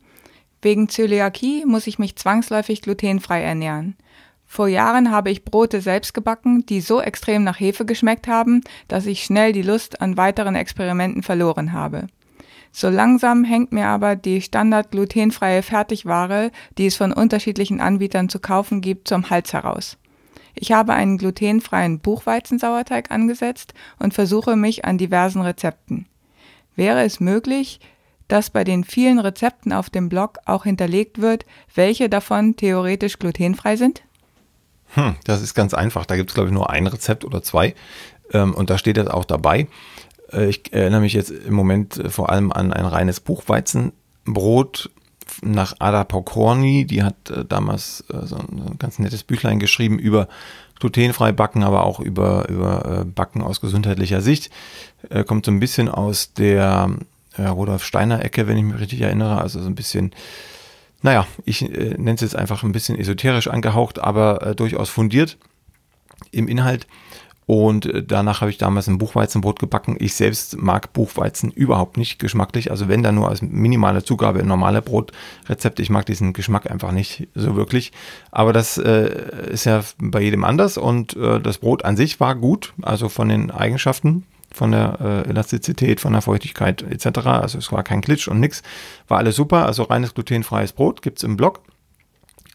wegen 0.62 0.89
Zöliakie 0.89 1.63
muss 1.65 1.88
ich 1.88 1.99
mich 1.99 2.17
zwangsläufig 2.17 2.82
glutenfrei 2.82 3.41
ernähren. 3.41 3.95
Vor 4.45 4.67
Jahren 4.67 5.12
habe 5.12 5.29
ich 5.29 5.45
Brote 5.45 5.79
selbst 5.79 6.15
gebacken, 6.15 6.65
die 6.65 6.82
so 6.82 6.99
extrem 6.99 7.43
nach 7.43 7.60
Hefe 7.60 7.86
geschmeckt 7.86 8.27
haben, 8.27 8.62
dass 8.88 9.05
ich 9.05 9.23
schnell 9.23 9.53
die 9.53 9.62
Lust 9.62 10.01
an 10.01 10.17
weiteren 10.17 10.55
Experimenten 10.55 11.21
verloren 11.21 11.71
habe. 11.71 12.08
So 12.71 12.89
langsam 12.89 13.43
hängt 13.43 13.71
mir 13.71 13.88
aber 13.88 14.15
die 14.15 14.41
standard 14.41 14.91
glutenfreie 14.91 15.63
Fertigware, 15.63 16.51
die 16.77 16.86
es 16.86 16.95
von 16.95 17.12
unterschiedlichen 17.12 17.82
Anbietern 17.82 18.29
zu 18.29 18.39
kaufen 18.39 18.82
gibt, 18.82 19.08
zum 19.08 19.29
Hals 19.29 19.53
heraus. 19.53 19.97
Ich 20.55 20.71
habe 20.71 20.93
einen 20.93 21.17
glutenfreien 21.17 21.99
Buchweizensauerteig 21.99 23.12
angesetzt 23.12 23.73
und 23.97 24.13
versuche 24.13 24.55
mich 24.55 24.86
an 24.86 24.97
diversen 24.97 25.41
Rezepten. 25.41 26.05
Wäre 26.75 27.03
es 27.03 27.19
möglich, 27.19 27.79
dass 28.27 28.49
bei 28.49 28.63
den 28.63 28.84
vielen 28.84 29.19
Rezepten 29.19 29.73
auf 29.73 29.89
dem 29.89 30.08
Blog 30.10 30.38
auch 30.45 30.63
hinterlegt 30.63 31.19
wird, 31.19 31.45
welche 31.73 32.10
davon 32.10 32.55
theoretisch 32.55 33.19
glutenfrei 33.19 33.75
sind? 33.75 34.03
Hm, 34.93 35.15
das 35.23 35.41
ist 35.41 35.53
ganz 35.53 35.73
einfach. 35.73 36.05
Da 36.05 36.15
gibt 36.15 36.29
es, 36.29 36.36
glaube 36.36 36.49
ich, 36.49 36.53
nur 36.53 36.69
ein 36.69 36.88
Rezept 36.88 37.25
oder 37.25 37.41
zwei. 37.41 37.75
Ähm, 38.32 38.53
und 38.53 38.69
da 38.69 38.77
steht 38.77 38.97
das 38.97 39.08
auch 39.08 39.25
dabei. 39.25 39.67
Äh, 40.31 40.49
ich 40.49 40.73
erinnere 40.73 41.01
mich 41.01 41.13
jetzt 41.13 41.31
im 41.31 41.53
Moment 41.53 41.97
äh, 41.97 42.09
vor 42.09 42.29
allem 42.29 42.51
an 42.51 42.73
ein 42.73 42.85
reines 42.85 43.19
Buchweizenbrot 43.19 44.89
nach 45.41 45.75
Ada 45.79 46.03
Pokorny. 46.03 46.85
Die 46.85 47.03
hat 47.03 47.29
äh, 47.29 47.45
damals 47.45 48.03
so 48.07 48.35
ein 48.35 48.77
ganz 48.79 48.99
nettes 48.99 49.23
Büchlein 49.23 49.59
geschrieben 49.59 49.99
über 49.99 50.27
glutenfrei 50.79 51.31
Backen, 51.31 51.63
aber 51.63 51.83
auch 51.83 51.99
über, 51.99 52.47
über 52.49 53.05
Backen 53.05 53.41
aus 53.41 53.59
gesundheitlicher 53.59 54.21
Sicht. 54.21 54.49
Kommt 55.27 55.45
so 55.45 55.51
ein 55.51 55.59
bisschen 55.59 55.89
aus 55.89 56.33
der 56.33 56.89
Rudolf 57.37 57.83
Steiner 57.83 58.23
Ecke, 58.23 58.47
wenn 58.47 58.57
ich 58.57 58.63
mich 58.63 58.79
richtig 58.79 59.01
erinnere. 59.01 59.41
Also 59.41 59.61
so 59.61 59.67
ein 59.67 59.75
bisschen, 59.75 60.13
naja, 61.01 61.27
ich 61.43 61.61
nenne 61.61 62.13
es 62.13 62.21
jetzt 62.21 62.37
einfach 62.37 62.63
ein 62.63 62.71
bisschen 62.71 62.97
esoterisch 62.97 63.49
angehaucht, 63.49 63.99
aber 63.99 64.53
durchaus 64.55 64.89
fundiert 64.89 65.37
im 66.31 66.47
Inhalt. 66.47 66.87
Und 67.49 67.88
äh, 67.88 68.03
danach 68.03 68.41
habe 68.41 68.51
ich 68.51 68.59
damals 68.59 68.88
ein 68.88 68.99
Buchweizenbrot 68.99 69.57
gebacken. 69.57 69.97
Ich 69.97 70.13
selbst 70.13 70.62
mag 70.62 70.93
Buchweizen 70.93 71.49
überhaupt 71.49 71.97
nicht 71.97 72.19
geschmacklich. 72.19 72.69
Also 72.69 72.88
wenn 72.89 73.01
da 73.01 73.12
nur 73.12 73.27
als 73.27 73.41
minimale 73.41 74.03
Zugabe 74.03 74.38
in 74.38 74.45
normale 74.45 74.83
Brotrezepte. 74.83 75.81
Ich 75.81 75.89
mag 75.89 76.05
diesen 76.05 76.33
Geschmack 76.33 76.69
einfach 76.69 76.91
nicht 76.91 77.27
so 77.33 77.55
wirklich. 77.55 77.91
Aber 78.29 78.53
das 78.53 78.77
äh, 78.77 79.49
ist 79.49 79.65
ja 79.65 79.83
bei 79.97 80.21
jedem 80.21 80.43
anders. 80.43 80.77
Und 80.77 81.15
äh, 81.15 81.39
das 81.39 81.57
Brot 81.57 81.85
an 81.85 81.97
sich 81.97 82.19
war 82.19 82.35
gut. 82.35 82.71
Also 82.83 83.09
von 83.09 83.29
den 83.29 83.49
Eigenschaften, 83.49 84.27
von 84.53 84.69
der 84.69 84.99
äh, 85.25 85.29
Elastizität, 85.31 85.99
von 86.01 86.13
der 86.13 86.21
Feuchtigkeit 86.21 86.83
etc. 86.83 87.17
Also 87.25 87.57
es 87.57 87.71
war 87.71 87.81
kein 87.81 88.01
Glitch 88.01 88.27
und 88.27 88.39
nix. 88.39 88.62
War 89.07 89.17
alles 89.17 89.35
super. 89.35 89.65
Also 89.65 89.81
reines 89.81 90.13
glutenfreies 90.13 90.73
Brot 90.73 91.01
gibt 91.01 91.17
es 91.17 91.23
im 91.23 91.35
Blog. 91.35 91.62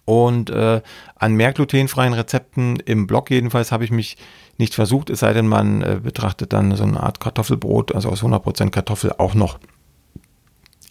Und 0.04 0.50
äh, 0.50 0.82
an 1.16 1.34
mehr 1.34 1.52
glutenfreien 1.52 2.12
Rezepten 2.12 2.76
im 2.76 3.08
Blog 3.08 3.30
jedenfalls 3.30 3.72
habe 3.72 3.84
ich 3.84 3.90
mich 3.90 4.18
nicht 4.58 4.74
versucht, 4.74 5.10
es 5.10 5.20
sei 5.20 5.32
denn, 5.32 5.48
man 5.48 5.82
äh, 5.82 6.00
betrachtet 6.02 6.52
dann 6.52 6.74
so 6.76 6.84
eine 6.84 7.02
Art 7.02 7.20
Kartoffelbrot, 7.20 7.94
also 7.94 8.08
aus 8.08 8.22
100% 8.22 8.70
Kartoffel 8.70 9.12
auch 9.18 9.34
noch 9.34 9.58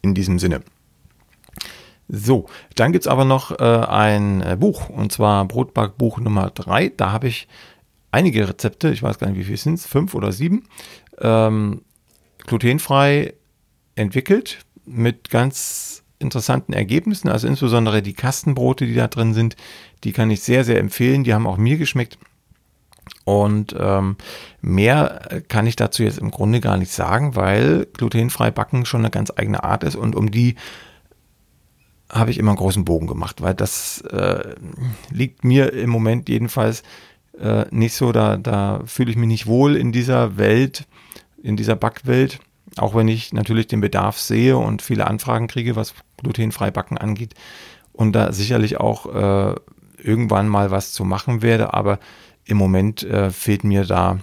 in 0.01 0.13
diesem 0.13 0.39
Sinne. 0.39 0.61
So, 2.09 2.47
dann 2.75 2.91
gibt 2.91 3.05
es 3.05 3.11
aber 3.11 3.25
noch 3.25 3.51
äh, 3.59 3.63
ein 3.63 4.41
äh, 4.41 4.57
Buch, 4.59 4.89
und 4.89 5.11
zwar 5.11 5.45
Brotbackbuch 5.45 6.19
Nummer 6.19 6.49
3. 6.49 6.93
Da 6.97 7.11
habe 7.11 7.27
ich 7.27 7.47
einige 8.11 8.47
Rezepte, 8.47 8.91
ich 8.91 9.01
weiß 9.01 9.19
gar 9.19 9.27
nicht, 9.29 9.39
wie 9.39 9.45
viele 9.45 9.57
sind 9.57 9.75
es, 9.75 9.87
fünf 9.87 10.13
oder 10.13 10.31
sieben, 10.31 10.67
ähm, 11.19 11.81
glutenfrei 12.45 13.33
entwickelt 13.95 14.59
mit 14.85 15.29
ganz 15.29 16.03
interessanten 16.19 16.73
Ergebnissen. 16.73 17.29
Also 17.29 17.47
insbesondere 17.47 18.01
die 18.01 18.13
Kastenbrote, 18.13 18.85
die 18.85 18.95
da 18.95 19.07
drin 19.07 19.33
sind, 19.33 19.55
die 20.03 20.11
kann 20.11 20.29
ich 20.29 20.41
sehr, 20.41 20.63
sehr 20.63 20.79
empfehlen. 20.79 21.23
Die 21.23 21.33
haben 21.33 21.47
auch 21.47 21.57
mir 21.57 21.77
geschmeckt. 21.77 22.17
Und 23.25 23.75
ähm, 23.79 24.17
mehr 24.61 25.41
kann 25.47 25.65
ich 25.65 25.75
dazu 25.75 26.03
jetzt 26.03 26.19
im 26.19 26.31
Grunde 26.31 26.59
gar 26.59 26.77
nicht 26.77 26.91
sagen, 26.91 27.35
weil 27.35 27.87
glutenfrei 27.93 28.51
backen 28.51 28.85
schon 28.85 29.01
eine 29.01 29.11
ganz 29.11 29.31
eigene 29.35 29.63
Art 29.63 29.83
ist 29.83 29.95
und 29.95 30.15
um 30.15 30.29
die 30.29 30.55
habe 32.09 32.31
ich 32.31 32.37
immer 32.37 32.51
einen 32.51 32.57
großen 32.57 32.85
Bogen 32.85 33.07
gemacht, 33.07 33.41
weil 33.41 33.55
das 33.55 34.01
äh, 34.01 34.55
liegt 35.09 35.43
mir 35.43 35.73
im 35.73 35.89
Moment 35.89 36.29
jedenfalls 36.29 36.83
äh, 37.39 37.65
nicht 37.71 37.95
so, 37.95 38.11
da, 38.11 38.37
da 38.37 38.81
fühle 38.85 39.09
ich 39.09 39.17
mich 39.17 39.27
nicht 39.27 39.47
wohl 39.47 39.75
in 39.75 39.91
dieser 39.91 40.37
Welt, 40.37 40.85
in 41.41 41.57
dieser 41.57 41.75
Backwelt, 41.75 42.39
auch 42.77 42.93
wenn 42.93 43.07
ich 43.07 43.33
natürlich 43.33 43.67
den 43.67 43.81
Bedarf 43.81 44.19
sehe 44.19 44.57
und 44.57 44.81
viele 44.81 45.07
Anfragen 45.07 45.47
kriege, 45.47 45.75
was 45.75 45.95
glutenfrei 46.17 46.71
backen 46.71 46.97
angeht 46.97 47.33
und 47.93 48.13
da 48.13 48.31
sicherlich 48.31 48.77
auch 48.77 49.07
äh, 49.07 49.55
irgendwann 49.97 50.47
mal 50.47 50.69
was 50.69 50.91
zu 50.91 51.05
machen 51.05 51.41
werde, 51.41 51.73
aber 51.73 51.99
im 52.45 52.57
Moment 52.57 53.03
äh, 53.03 53.29
fehlt 53.31 53.63
mir 53.63 53.85
da 53.85 54.19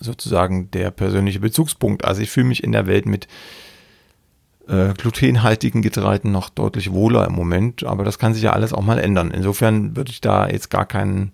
sozusagen 0.00 0.70
der 0.70 0.90
persönliche 0.90 1.40
Bezugspunkt. 1.40 2.04
Also 2.04 2.22
ich 2.22 2.30
fühle 2.30 2.46
mich 2.46 2.62
in 2.62 2.72
der 2.72 2.86
Welt 2.86 3.06
mit 3.06 3.28
äh, 4.68 4.94
glutenhaltigen 4.94 5.82
Getreiden 5.82 6.30
noch 6.32 6.48
deutlich 6.48 6.92
wohler 6.92 7.26
im 7.26 7.34
Moment, 7.34 7.84
aber 7.84 8.04
das 8.04 8.18
kann 8.18 8.34
sich 8.34 8.42
ja 8.44 8.52
alles 8.52 8.72
auch 8.72 8.82
mal 8.82 8.98
ändern. 8.98 9.30
Insofern 9.30 9.96
würde 9.96 10.10
ich 10.10 10.20
da 10.20 10.48
jetzt 10.48 10.70
gar 10.70 10.86
keinen 10.86 11.32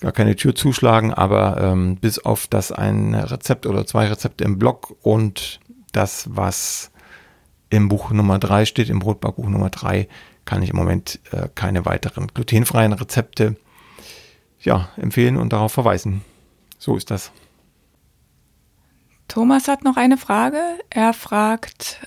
gar 0.00 0.12
keine 0.12 0.34
Tür 0.34 0.54
zuschlagen, 0.54 1.14
aber 1.14 1.58
ähm, 1.60 1.96
bis 1.96 2.18
auf 2.18 2.48
das 2.48 2.72
ein 2.72 3.14
Rezept 3.14 3.66
oder 3.66 3.86
zwei 3.86 4.08
Rezepte 4.08 4.42
im 4.42 4.58
Blog 4.58 4.96
und 5.00 5.60
das, 5.92 6.26
was 6.28 6.90
im 7.70 7.88
Buch 7.88 8.10
Nummer 8.10 8.40
3 8.40 8.66
steht, 8.66 8.90
im 8.90 8.98
Brotbackbuch 8.98 9.48
Nummer 9.48 9.70
3, 9.70 10.08
kann 10.44 10.62
ich 10.62 10.70
im 10.70 10.76
Moment 10.76 11.20
äh, 11.30 11.48
keine 11.54 11.86
weiteren 11.86 12.26
glutenfreien 12.26 12.92
Rezepte 12.92 13.56
ja, 14.64 14.88
empfehlen 14.96 15.36
und 15.36 15.52
darauf 15.52 15.72
verweisen. 15.72 16.22
So 16.78 16.96
ist 16.96 17.10
das. 17.10 17.30
Thomas 19.28 19.68
hat 19.68 19.84
noch 19.84 19.96
eine 19.96 20.18
Frage. 20.18 20.60
Er 20.90 21.14
fragt 21.14 22.00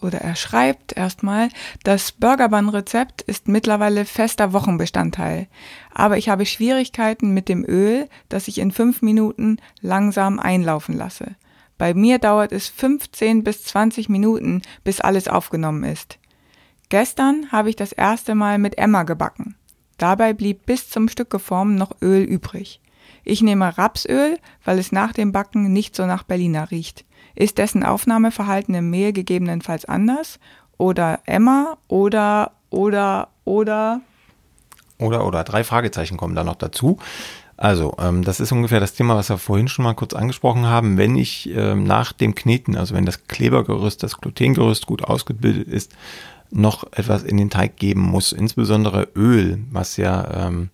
oder 0.00 0.18
er 0.20 0.36
schreibt 0.36 0.96
erstmal, 0.96 1.48
das 1.84 2.12
Burgerbun-Rezept 2.12 3.22
ist 3.22 3.48
mittlerweile 3.48 4.04
fester 4.04 4.52
Wochenbestandteil. 4.52 5.48
Aber 5.92 6.16
ich 6.16 6.28
habe 6.28 6.46
Schwierigkeiten 6.46 7.34
mit 7.34 7.48
dem 7.48 7.64
Öl, 7.64 8.08
das 8.28 8.48
ich 8.48 8.58
in 8.58 8.72
fünf 8.72 9.02
Minuten 9.02 9.58
langsam 9.80 10.38
einlaufen 10.38 10.96
lasse. 10.96 11.36
Bei 11.78 11.92
mir 11.92 12.18
dauert 12.18 12.52
es 12.52 12.68
15 12.68 13.44
bis 13.44 13.64
20 13.64 14.08
Minuten, 14.08 14.62
bis 14.82 15.00
alles 15.00 15.28
aufgenommen 15.28 15.84
ist. 15.84 16.18
Gestern 16.88 17.52
habe 17.52 17.68
ich 17.68 17.76
das 17.76 17.92
erste 17.92 18.34
Mal 18.34 18.58
mit 18.58 18.78
Emma 18.78 19.02
gebacken. 19.02 19.56
Dabei 19.98 20.32
blieb 20.32 20.66
bis 20.66 20.90
zum 20.90 21.08
Stückeform 21.08 21.74
noch 21.74 21.96
Öl 22.02 22.22
übrig. 22.22 22.80
Ich 23.24 23.42
nehme 23.42 23.76
Rapsöl, 23.76 24.38
weil 24.64 24.78
es 24.78 24.92
nach 24.92 25.12
dem 25.12 25.32
Backen 25.32 25.72
nicht 25.72 25.96
so 25.96 26.06
nach 26.06 26.22
Berliner 26.22 26.70
riecht. 26.70 27.04
Ist 27.34 27.58
dessen 27.58 27.82
Aufnahmeverhalten 27.82 28.74
im 28.74 28.90
Mehl 28.90 29.12
gegebenenfalls 29.12 29.84
anders? 29.84 30.38
Oder 30.78 31.20
Emma? 31.26 31.76
Oder, 31.88 32.52
oder, 32.70 33.28
oder? 33.44 34.00
Oder, 34.98 35.26
oder. 35.26 35.44
Drei 35.44 35.64
Fragezeichen 35.64 36.16
kommen 36.16 36.34
da 36.34 36.44
noch 36.44 36.56
dazu. 36.56 36.98
Also, 37.56 37.94
ähm, 37.98 38.22
das 38.22 38.38
ist 38.38 38.52
ungefähr 38.52 38.80
das 38.80 38.94
Thema, 38.94 39.16
was 39.16 39.30
wir 39.30 39.38
vorhin 39.38 39.68
schon 39.68 39.84
mal 39.84 39.94
kurz 39.94 40.12
angesprochen 40.12 40.66
haben. 40.66 40.98
Wenn 40.98 41.16
ich 41.16 41.48
ähm, 41.50 41.84
nach 41.84 42.12
dem 42.12 42.34
Kneten, 42.34 42.76
also 42.76 42.94
wenn 42.94 43.06
das 43.06 43.26
Klebergerüst, 43.26 44.02
das 44.02 44.18
Glutengerüst 44.18 44.86
gut 44.86 45.02
ausgebildet 45.02 45.68
ist, 45.68 45.92
noch 46.50 46.84
etwas 46.92 47.22
in 47.22 47.36
den 47.36 47.50
Teig 47.50 47.76
geben 47.76 48.00
muss, 48.00 48.32
insbesondere 48.32 49.08
Öl, 49.14 49.58
was 49.70 49.96
ja 49.96 50.46
ähm, 50.46 50.70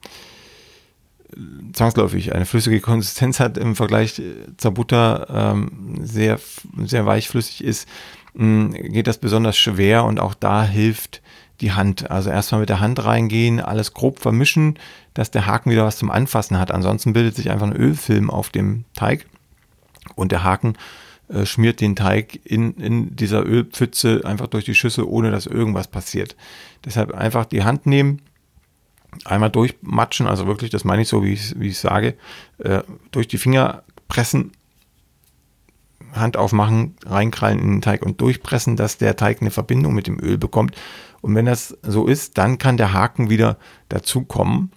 zwangsläufig 1.72 2.34
eine 2.34 2.46
flüssige 2.46 2.80
Konsistenz 2.80 3.40
hat 3.40 3.56
im 3.58 3.76
Vergleich 3.76 4.20
zur 4.56 4.70
Butter, 4.72 5.26
ähm, 5.30 5.98
sehr, 6.02 6.38
sehr 6.84 7.06
weichflüssig 7.06 7.64
ist, 7.64 7.88
mh, 8.34 8.78
geht 8.78 9.06
das 9.06 9.18
besonders 9.18 9.56
schwer 9.56 10.04
und 10.04 10.20
auch 10.20 10.34
da 10.34 10.64
hilft 10.64 11.22
die 11.60 11.72
Hand. 11.72 12.10
Also 12.10 12.30
erstmal 12.30 12.60
mit 12.60 12.68
der 12.68 12.80
Hand 12.80 13.04
reingehen, 13.04 13.60
alles 13.60 13.94
grob 13.94 14.18
vermischen, 14.18 14.78
dass 15.14 15.30
der 15.30 15.46
Haken 15.46 15.70
wieder 15.70 15.84
was 15.84 15.96
zum 15.96 16.10
Anfassen 16.10 16.58
hat. 16.58 16.70
Ansonsten 16.70 17.12
bildet 17.12 17.36
sich 17.36 17.50
einfach 17.50 17.66
ein 17.66 17.76
Ölfilm 17.76 18.30
auf 18.30 18.50
dem 18.50 18.84
Teig 18.94 19.26
und 20.14 20.32
der 20.32 20.44
Haken 20.44 20.74
äh, 21.32 21.46
schmiert 21.46 21.80
den 21.80 21.96
Teig 21.96 22.40
in, 22.44 22.74
in 22.74 23.16
dieser 23.16 23.44
Ölpfütze 23.44 24.22
einfach 24.24 24.48
durch 24.48 24.64
die 24.64 24.74
Schüssel, 24.74 25.04
ohne 25.04 25.30
dass 25.30 25.46
irgendwas 25.46 25.88
passiert. 25.88 26.36
Deshalb 26.84 27.12
einfach 27.14 27.46
die 27.46 27.64
Hand 27.64 27.86
nehmen, 27.86 28.20
einmal 29.24 29.50
durchmatschen, 29.50 30.26
also 30.26 30.46
wirklich, 30.46 30.70
das 30.70 30.84
meine 30.84 31.02
ich 31.02 31.08
so, 31.08 31.24
wie 31.24 31.32
ich 31.32 31.52
es 31.52 31.80
sage, 31.80 32.14
äh, 32.58 32.82
durch 33.10 33.28
die 33.28 33.38
Finger 33.38 33.82
pressen, 34.08 34.52
Hand 36.12 36.36
aufmachen, 36.36 36.96
reinkrallen 37.06 37.58
in 37.58 37.68
den 37.68 37.82
Teig 37.82 38.02
und 38.02 38.20
durchpressen, 38.20 38.76
dass 38.76 38.98
der 38.98 39.16
Teig 39.16 39.40
eine 39.40 39.50
Verbindung 39.50 39.94
mit 39.94 40.06
dem 40.06 40.20
Öl 40.20 40.36
bekommt. 40.36 40.76
Und 41.22 41.34
wenn 41.34 41.46
das 41.46 41.78
so 41.82 42.06
ist, 42.06 42.36
dann 42.36 42.58
kann 42.58 42.76
der 42.76 42.92
Haken 42.92 43.30
wieder 43.30 43.56
dazukommen. 43.88 44.72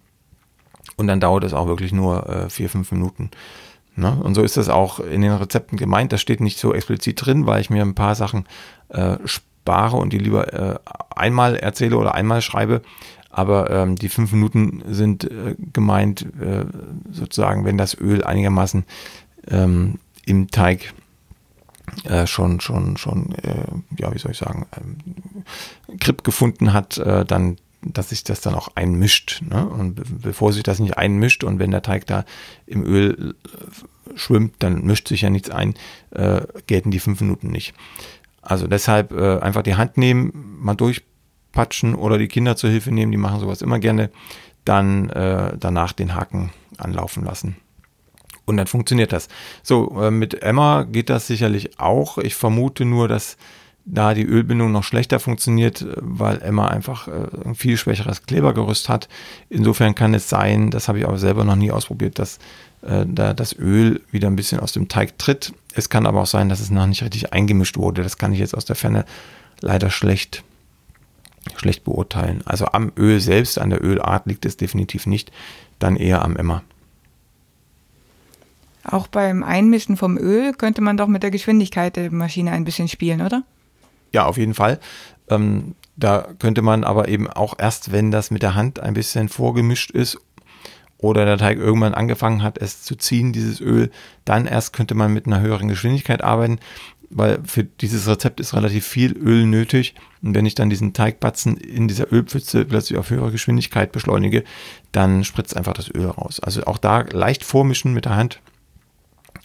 Und 0.96 1.08
dann 1.08 1.20
dauert 1.20 1.44
es 1.44 1.54
auch 1.54 1.68
wirklich 1.68 1.92
nur 1.92 2.30
äh, 2.30 2.50
vier, 2.50 2.70
fünf 2.70 2.92
Minuten. 2.92 3.32
Ne? 3.96 4.12
Und 4.22 4.36
so 4.36 4.42
ist 4.42 4.58
das 4.58 4.70
auch 4.70 5.00
in 5.00 5.22
den 5.22 5.32
Rezepten 5.32 5.78
gemeint. 5.78 6.12
Das 6.12 6.22
steht 6.22 6.42
nicht 6.42 6.60
so 6.60 6.74
explizit 6.74 7.26
drin, 7.26 7.46
weil 7.46 7.62
ich 7.62 7.70
mir 7.70 7.82
ein 7.82 7.96
paar 7.96 8.16
Sachen 8.16 8.46
äh, 8.90 9.18
spare 9.26 9.98
und 9.98 10.12
die 10.12 10.18
lieber 10.18 10.54
äh, 10.54 10.80
einmal 11.16 11.56
erzähle 11.56 11.98
oder 11.98 12.14
einmal 12.14 12.42
schreibe. 12.42 12.82
Aber 13.30 13.70
ähm, 13.70 13.96
die 13.96 14.10
fünf 14.10 14.32
Minuten 14.32 14.82
sind 14.88 15.26
äh, 15.26 15.56
gemeint, 15.74 16.26
äh, 16.42 16.66
sozusagen, 17.12 17.66
wenn 17.66 17.78
das 17.78 17.98
Öl 18.00 18.24
einigermaßen 18.24 18.86
ähm, 19.50 20.00
im 20.26 20.50
Teig 20.50 20.94
äh, 22.06 22.28
schon, 22.28 22.60
schon, 22.62 22.98
schon, 22.98 23.34
äh, 23.44 23.66
ja, 23.98 24.14
wie 24.14 24.20
soll 24.20 24.32
ich 24.32 24.38
sagen, 24.38 24.66
ähm, 24.78 25.98
Grip 26.00 26.24
gefunden 26.24 26.74
hat, 26.74 27.02
dann, 27.28 27.58
dass 27.94 28.10
sich 28.10 28.24
das 28.24 28.42
dann 28.42 28.56
auch 28.56 28.70
einmischt. 28.76 29.42
Ne? 29.48 29.68
Und 29.68 29.96
be 29.96 30.04
bevor 30.22 30.54
sich 30.54 30.64
das 30.64 30.80
nicht 30.80 30.98
einmischt 30.98 31.44
und 31.44 31.60
wenn 31.60 31.72
der 31.72 31.82
Teig 31.82 32.06
da 32.08 32.26
im 32.66 32.84
Öl 32.84 33.36
äh, 33.46 34.18
schwimmt, 34.18 34.56
dann 34.60 34.84
mischt 34.84 35.08
sich 35.08 35.22
ja 35.22 35.30
nichts 35.30 35.50
ein, 35.50 35.76
äh, 36.12 36.42
gelten 36.68 36.92
die 36.92 37.00
fünf 37.00 37.22
Minuten 37.22 37.50
nicht. 37.50 37.74
Also 38.42 38.68
deshalb 38.68 39.12
äh, 39.12 39.40
einfach 39.40 39.64
die 39.64 39.76
Hand 39.76 39.98
nehmen, 39.98 40.58
mal 40.60 40.76
durch 40.76 41.04
patschen 41.52 41.96
oder 41.96 42.18
die 42.18 42.28
Kinder 42.28 42.56
zur 42.56 42.70
Hilfe 42.70 42.92
nehmen, 42.92 43.12
die 43.12 43.18
machen 43.18 43.40
sowas 43.40 43.62
immer 43.62 43.80
gerne, 43.80 44.12
dann 44.66 45.10
äh, 45.10 45.58
danach 45.58 45.94
den 45.94 46.16
Haken 46.16 46.52
anlaufen 46.78 47.24
lassen. 47.24 47.56
Und 48.46 48.58
dann 48.58 48.68
funktioniert 48.68 49.12
das. 49.12 49.28
So, 49.64 50.02
äh, 50.02 50.12
mit 50.12 50.44
Emma 50.44 50.84
geht 50.84 51.10
das 51.10 51.28
sicherlich 51.28 51.80
auch. 51.80 52.18
Ich 52.20 52.36
vermute 52.36 52.86
nur, 52.86 53.08
dass 53.08 53.38
da 53.86 54.16
die 54.16 54.26
Ölbindung 54.26 54.72
noch 54.72 54.84
schlechter 54.84 55.20
funktioniert, 55.20 55.82
äh, 55.82 55.96
weil 55.98 56.42
Emma 56.42 56.68
einfach 56.68 57.08
äh, 57.08 57.28
ein 57.46 57.56
viel 57.56 57.78
schwächeres 57.78 58.26
Klebergerüst 58.26 58.90
hat. 58.90 59.08
Insofern 59.50 59.96
kann 59.96 60.14
es 60.14 60.30
sein, 60.30 60.72
das 60.72 60.88
habe 60.88 61.00
ich 61.00 61.08
aber 61.08 61.18
selber 61.18 61.44
noch 61.44 61.56
nie 61.56 61.72
ausprobiert, 61.72 62.20
dass 62.20 62.40
äh, 62.82 63.06
da 63.08 63.34
das 63.34 63.58
Öl 63.58 64.02
wieder 64.12 64.28
ein 64.28 64.36
bisschen 64.36 64.60
aus 64.60 64.74
dem 64.74 64.88
Teig 64.88 65.18
tritt. 65.18 65.54
Es 65.74 65.90
kann 65.90 66.06
aber 66.06 66.22
auch 66.22 66.28
sein, 66.28 66.50
dass 66.50 66.60
es 66.60 66.72
noch 66.72 66.88
nicht 66.88 67.04
richtig 67.04 67.32
eingemischt 67.34 67.78
wurde. 67.78 68.04
Das 68.04 68.18
kann 68.18 68.34
ich 68.34 68.40
jetzt 68.40 68.56
aus 68.56 68.66
der 68.66 68.76
Ferne 68.76 69.06
leider 69.62 69.90
schlecht 69.90 70.44
schlecht 71.56 71.84
beurteilen. 71.84 72.42
Also 72.46 72.66
am 72.66 72.92
Öl 72.98 73.20
selbst, 73.20 73.60
an 73.60 73.70
der 73.70 73.84
Ölart 73.84 74.26
liegt 74.26 74.48
es 74.48 74.58
definitiv 74.58 75.06
nicht, 75.06 75.32
dann 75.78 75.96
eher 75.96 76.24
am 76.24 76.36
Emmer. 76.36 76.64
Auch 78.84 79.06
beim 79.08 79.44
Einmischen 79.44 79.96
vom 79.96 80.18
Öl 80.18 80.54
könnte 80.54 80.82
man 80.82 80.98
doch 80.98 81.08
mit 81.08 81.22
der 81.22 81.30
Geschwindigkeit 81.30 81.96
der 81.96 82.12
Maschine 82.12 82.52
ein 82.52 82.66
bisschen 82.66 82.88
spielen, 82.88 83.22
oder? 83.22 83.44
Ja, 84.14 84.26
auf 84.26 84.38
jeden 84.38 84.54
Fall. 84.54 84.80
Ähm, 85.30 85.76
da 85.96 86.28
könnte 86.40 86.62
man 86.62 86.84
aber 86.84 87.08
eben 87.08 87.28
auch 87.30 87.56
erst, 87.58 87.92
wenn 87.92 88.12
das 88.12 88.32
mit 88.32 88.44
der 88.44 88.56
Hand 88.56 88.80
ein 88.80 88.94
bisschen 88.94 89.30
vorgemischt 89.30 89.92
ist 89.92 90.18
oder 90.98 91.26
der 91.26 91.38
Teig 91.38 91.58
irgendwann 91.58 91.94
angefangen 91.94 92.44
hat, 92.44 92.58
es 92.58 92.82
zu 92.84 92.96
ziehen, 92.96 93.34
dieses 93.34 93.62
Öl, 93.62 93.92
dann 94.26 94.46
erst 94.46 94.74
könnte 94.74 94.96
man 94.96 95.14
mit 95.14 95.26
einer 95.26 95.42
höheren 95.42 95.68
Geschwindigkeit 95.68 96.24
arbeiten 96.24 96.60
weil 97.10 97.40
für 97.46 97.64
dieses 97.64 98.08
Rezept 98.08 98.40
ist 98.40 98.54
relativ 98.54 98.86
viel 98.86 99.14
Öl 99.14 99.46
nötig. 99.46 99.96
Und 100.22 100.36
wenn 100.36 100.46
ich 100.46 100.56
dann 100.56 100.70
diesen 100.70 100.94
Teigbatzen 100.94 101.58
in 101.58 101.88
dieser 101.88 102.12
Ölpfütze 102.12 102.66
plötzlich 102.66 102.98
auf 102.98 103.10
höhere 103.10 103.32
Geschwindigkeit 103.32 103.92
beschleunige, 103.92 104.44
dann 104.92 105.24
spritzt 105.24 105.56
einfach 105.56 105.74
das 105.74 105.90
Öl 105.90 106.08
raus. 106.08 106.40
Also 106.40 106.66
auch 106.66 106.78
da 106.78 107.02
leicht 107.02 107.44
vormischen 107.44 107.94
mit 107.94 108.06
der 108.06 108.16
Hand. 108.16 108.42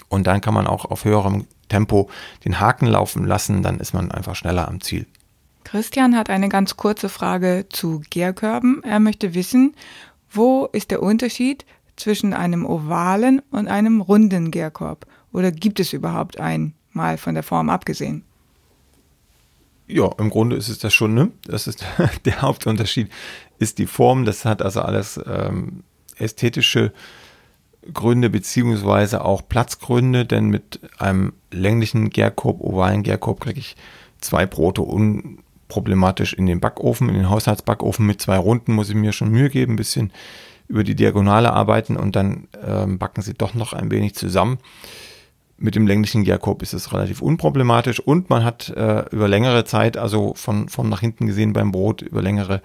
Und 0.09 0.27
dann 0.27 0.41
kann 0.41 0.55
man 0.55 0.67
auch 0.67 0.85
auf 0.87 1.05
höherem 1.05 1.47
Tempo 1.71 2.11
den 2.45 2.61
Haken 2.61 2.87
laufen 2.87 3.25
lassen, 3.25 3.63
dann 3.63 3.81
ist 3.81 3.95
man 3.95 4.11
einfach 4.11 4.37
schneller 4.37 4.69
am 4.69 4.83
Ziel. 4.83 5.07
Christian 5.65 6.15
hat 6.17 6.29
eine 6.29 6.51
ganz 6.51 6.77
kurze 6.77 7.09
Frage 7.09 7.65
zu 7.71 8.03
Gärkörben. 8.11 8.83
Er 8.85 9.01
möchte 9.01 9.33
wissen, 9.33 9.75
wo 10.31 10.67
ist 10.67 10.91
der 10.91 11.03
Unterschied 11.03 11.65
zwischen 11.97 12.35
einem 12.35 12.67
ovalen 12.67 13.41
und 13.51 13.69
einem 13.69 14.03
runden 14.03 14.51
Gärkorb? 14.51 15.07
Oder 15.33 15.51
gibt 15.51 15.81
es 15.81 15.95
überhaupt 15.95 16.39
einen? 16.39 16.75
mal 16.93 17.19
von 17.19 17.35
der 17.35 17.43
Form 17.43 17.71
abgesehen. 17.71 18.25
Ja, 19.87 20.11
im 20.19 20.31
Grunde 20.31 20.57
ist 20.57 20.69
es 20.69 20.79
das 20.79 20.95
schon, 20.95 21.15
ne? 21.15 21.31
Das 21.45 21.67
ist 21.67 21.85
der 22.25 22.43
Hauptunterschied, 22.43 23.11
ist 23.59 23.79
die 23.79 23.87
Form. 23.87 24.25
Das 24.25 24.45
hat 24.45 24.63
also 24.63 24.81
alles 24.83 25.21
ähm, 25.27 25.83
ästhetische 26.17 26.93
Gründe 27.93 28.29
beziehungsweise 28.29 29.25
auch 29.25 29.43
Platzgründe, 29.49 30.27
denn 30.27 30.49
mit 30.49 30.81
einem 30.99 31.33
länglichen 31.51 32.11
Gärkorb, 32.11 32.61
ovalen 32.61 33.03
Gärkorb 33.03 33.41
kriege 33.41 33.61
ich 33.61 33.77
zwei 34.21 34.47
Brote 34.47 34.83
unproblematisch 34.83 36.35
in 36.35 36.47
den 36.47 36.61
Backofen, 36.61 37.09
in 37.09 37.15
den 37.15 37.31
Haushaltsbackofen. 37.31 38.07
Mit 38.07 38.21
zwei 38.21 38.37
Runden 38.37 38.75
muss 38.75 38.91
ich 38.91 38.95
mir 38.95 39.13
schon 39.13 39.31
Mühe 39.31 39.49
geben, 39.49 39.75
ein 39.75 39.77
bisschen 39.77 40.13
über 40.69 40.85
die 40.85 40.95
Diagonale 40.95 41.53
arbeiten 41.53 41.97
und 41.97 42.15
dann 42.15 42.49
ähm, 42.65 42.99
backen 42.99 43.23
sie 43.23 43.35
doch 43.35 43.55
noch 43.55 43.73
ein 43.73 43.91
wenig 43.91 44.15
zusammen. 44.15 44.59
Mit 45.57 45.75
dem 45.75 45.87
länglichen 45.87 46.25
Jakob 46.25 46.63
ist 46.63 46.73
es 46.73 46.93
relativ 46.93 47.21
unproblematisch 47.21 48.01
und 48.01 48.31
man 48.31 48.45
hat 48.45 48.71
äh, 48.71 49.05
über 49.11 49.29
längere 49.29 49.65
Zeit, 49.65 49.97
also 49.97 50.33
von, 50.35 50.69
von 50.69 50.89
nach 50.89 51.01
hinten 51.01 51.27
gesehen 51.27 51.53
beim 51.53 51.73
Brot, 51.73 52.03
über 52.03 52.23
längere 52.23 52.63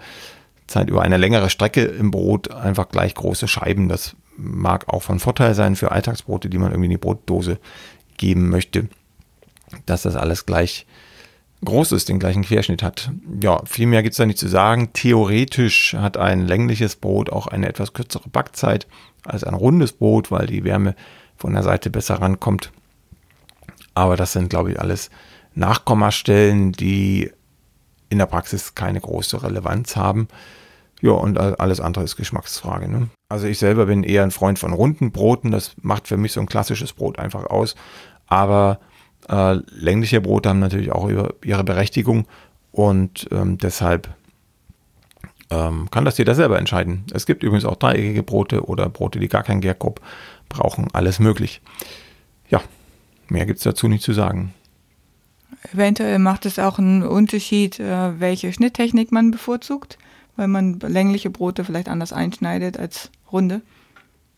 Zeit, 0.66 0.88
über 0.90 1.02
eine 1.02 1.16
längere 1.16 1.50
Strecke 1.50 1.82
im 1.82 2.10
Brot 2.10 2.50
einfach 2.50 2.88
gleich 2.88 3.14
große 3.14 3.48
Scheiben. 3.48 3.88
Das 3.88 4.16
mag 4.36 4.88
auch 4.88 5.02
von 5.02 5.18
Vorteil 5.18 5.54
sein 5.54 5.76
für 5.76 5.92
Alltagsbrote, 5.92 6.48
die 6.48 6.58
man 6.58 6.70
irgendwie 6.70 6.86
in 6.86 6.90
die 6.92 6.98
Brotdose 6.98 7.58
geben 8.16 8.48
möchte, 8.48 8.88
dass 9.86 10.02
das 10.02 10.16
alles 10.16 10.46
gleich 10.46 10.86
groß 11.64 11.92
ist, 11.92 12.08
den 12.08 12.18
gleichen 12.18 12.42
Querschnitt 12.42 12.82
hat. 12.82 13.10
Ja, 13.40 13.62
viel 13.64 13.86
mehr 13.86 14.02
gibt 14.02 14.12
es 14.12 14.18
da 14.18 14.26
nicht 14.26 14.38
zu 14.38 14.48
sagen. 14.48 14.92
Theoretisch 14.92 15.94
hat 15.94 16.16
ein 16.16 16.46
längliches 16.46 16.96
Brot 16.96 17.30
auch 17.30 17.46
eine 17.46 17.68
etwas 17.68 17.92
kürzere 17.92 18.28
Backzeit 18.28 18.86
als 19.24 19.44
ein 19.44 19.54
rundes 19.54 19.92
Brot, 19.92 20.30
weil 20.30 20.46
die 20.46 20.64
Wärme 20.64 20.94
von 21.36 21.52
der 21.52 21.62
Seite 21.62 21.90
besser 21.90 22.16
rankommt. 22.16 22.72
Aber 23.94 24.16
das 24.16 24.32
sind, 24.32 24.50
glaube 24.50 24.72
ich, 24.72 24.80
alles 24.80 25.10
Nachkommastellen, 25.54 26.72
die 26.72 27.32
in 28.08 28.18
der 28.18 28.26
Praxis 28.26 28.74
keine 28.74 29.00
große 29.00 29.42
Relevanz 29.42 29.96
haben. 29.96 30.28
Ja, 31.02 31.12
und 31.12 31.38
alles 31.38 31.80
andere 31.80 32.04
ist 32.04 32.16
Geschmacksfrage. 32.16 32.88
Ne? 32.88 33.08
Also 33.28 33.46
ich 33.46 33.58
selber 33.58 33.86
bin 33.86 34.02
eher 34.02 34.22
ein 34.22 34.30
Freund 34.30 34.58
von 34.58 34.72
runden 34.72 35.12
Broten. 35.12 35.50
Das 35.50 35.74
macht 35.82 36.08
für 36.08 36.16
mich 36.16 36.32
so 36.32 36.40
ein 36.40 36.46
klassisches 36.46 36.92
Brot 36.92 37.18
einfach 37.18 37.44
aus. 37.44 37.74
Aber 38.26 38.80
äh, 39.28 39.54
längliche 39.68 40.20
Brote 40.20 40.48
haben 40.48 40.60
natürlich 40.60 40.92
auch 40.92 41.08
ihre 41.08 41.64
Berechtigung 41.64 42.26
und 42.72 43.28
ähm, 43.30 43.58
deshalb 43.58 44.08
ähm, 45.50 45.88
kann 45.90 46.04
das 46.04 46.18
jeder 46.18 46.34
selber 46.34 46.58
entscheiden. 46.58 47.04
Es 47.12 47.26
gibt 47.26 47.42
übrigens 47.42 47.64
auch 47.64 47.76
dreieckige 47.76 48.22
Brote 48.22 48.64
oder 48.66 48.88
Brote, 48.88 49.18
die 49.18 49.28
gar 49.28 49.42
keinen 49.42 49.60
Gärkorb 49.60 50.00
brauchen. 50.48 50.88
Alles 50.92 51.18
möglich. 51.18 51.60
Ja, 52.48 52.60
mehr 53.28 53.46
gibt 53.46 53.58
es 53.58 53.64
dazu 53.64 53.88
nicht 53.88 54.02
zu 54.02 54.12
sagen. 54.12 54.54
Eventuell 55.72 56.18
macht 56.18 56.46
es 56.46 56.58
auch 56.58 56.78
einen 56.78 57.02
Unterschied, 57.02 57.80
äh, 57.80 58.20
welche 58.20 58.52
Schnitttechnik 58.52 59.10
man 59.10 59.30
bevorzugt, 59.30 59.98
weil 60.36 60.48
man 60.48 60.78
längliche 60.80 61.30
Brote 61.30 61.64
vielleicht 61.64 61.88
anders 61.88 62.12
einschneidet 62.12 62.78
als 62.78 63.10
runde. 63.32 63.62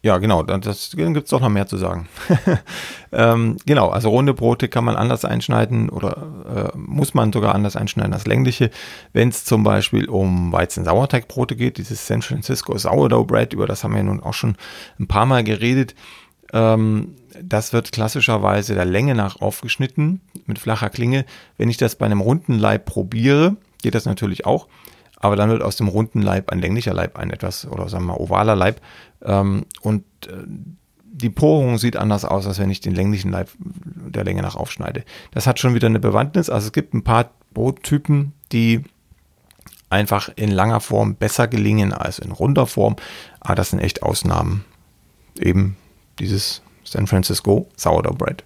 Ja, 0.00 0.18
genau, 0.18 0.44
das 0.44 0.92
gibt 0.94 1.24
es 1.24 1.30
doch 1.30 1.40
noch 1.40 1.48
mehr 1.48 1.66
zu 1.66 1.76
sagen. 1.76 2.08
ähm, 3.12 3.56
genau, 3.66 3.88
also 3.88 4.11
runde 4.11 4.32
Brote 4.32 4.68
kann 4.68 4.84
man 4.84 4.94
anders 4.94 5.24
einschneiden 5.24 5.88
oder 5.88 6.70
äh, 6.72 6.78
muss 6.78 7.14
man 7.14 7.32
sogar 7.32 7.52
anders 7.52 7.74
einschneiden 7.74 8.14
als 8.14 8.24
längliche. 8.24 8.70
Wenn 9.12 9.28
es 9.28 9.44
zum 9.44 9.64
Beispiel 9.64 10.08
um 10.08 10.52
Weizen-Sauerteigbrote 10.52 11.56
geht, 11.56 11.78
dieses 11.78 12.06
San 12.06 12.22
Francisco 12.22 12.78
Sourdough 12.78 13.26
Bread, 13.26 13.52
über 13.52 13.66
das 13.66 13.82
haben 13.82 13.96
wir 13.96 14.02
nun 14.04 14.22
auch 14.22 14.34
schon 14.34 14.56
ein 15.00 15.08
paar 15.08 15.26
Mal 15.26 15.42
geredet, 15.42 15.96
ähm, 16.52 17.16
das 17.42 17.72
wird 17.72 17.90
klassischerweise 17.90 18.74
der 18.74 18.84
Länge 18.84 19.16
nach 19.16 19.40
aufgeschnitten 19.40 20.20
mit 20.46 20.61
flacher 20.61 20.90
Klinge. 20.90 21.24
Wenn 21.56 21.70
ich 21.70 21.76
das 21.76 21.96
bei 21.96 22.06
einem 22.06 22.20
runden 22.20 22.56
Leib 22.56 22.87
probiere, 22.87 23.56
geht 23.82 23.96
das 23.96 24.06
natürlich 24.06 24.46
auch 24.46 24.68
aber 25.20 25.37
dann 25.37 25.50
wird 25.50 25.62
aus 25.62 25.76
dem 25.76 25.88
runden 25.88 26.22
Leib 26.22 26.50
ein 26.50 26.61
länglicher 26.61 26.94
Leib, 26.94 27.18
ein 27.18 27.31
etwas, 27.31 27.66
oder 27.66 27.88
sagen 27.88 28.04
wir 28.04 28.14
mal, 28.14 28.20
ovaler 28.20 28.54
Leib. 28.54 28.81
Ähm, 29.22 29.64
und 29.83 30.04
äh, 30.26 30.44
die 31.11 31.31
Porung 31.31 31.78
sieht 31.78 31.96
anders 31.96 32.24
aus, 32.24 32.46
als 32.46 32.59
wenn 32.59 32.70
ich 32.70 32.81
den 32.81 32.94
länglichen 32.94 33.31
Leib 33.31 33.48
der 33.59 34.24
Länge 34.24 34.42
nach 34.42 34.54
aufschneide. 34.54 35.04
Das 35.33 35.46
hat 35.46 35.59
schon 35.59 35.74
wieder 35.74 35.88
eine 35.88 35.98
Bewandtnis. 35.98 36.48
Also 36.48 36.66
es 36.66 36.72
gibt 36.72 36.94
ein 36.94 37.02
paar 37.02 37.31
Brottypen, 37.52 38.33
die 38.52 38.85
einfach 39.90 40.31
in 40.37 40.50
langer 40.50 40.81
Form 40.81 41.16
besser 41.16 41.48
gelingen 41.48 41.92
als 41.92 42.20
in 42.20 42.31
runder 42.31 42.66
Form. 42.66 42.96
Aber 43.40 43.57
das 43.57 43.70
sind 43.70 43.81
echt 43.81 44.02
Ausnahmen. 44.02 44.64
Eben 45.38 45.76
dieses 46.20 46.62
San 46.85 47.07
Francisco 47.09 47.68
Sourdough 47.76 48.16
Bread. 48.16 48.44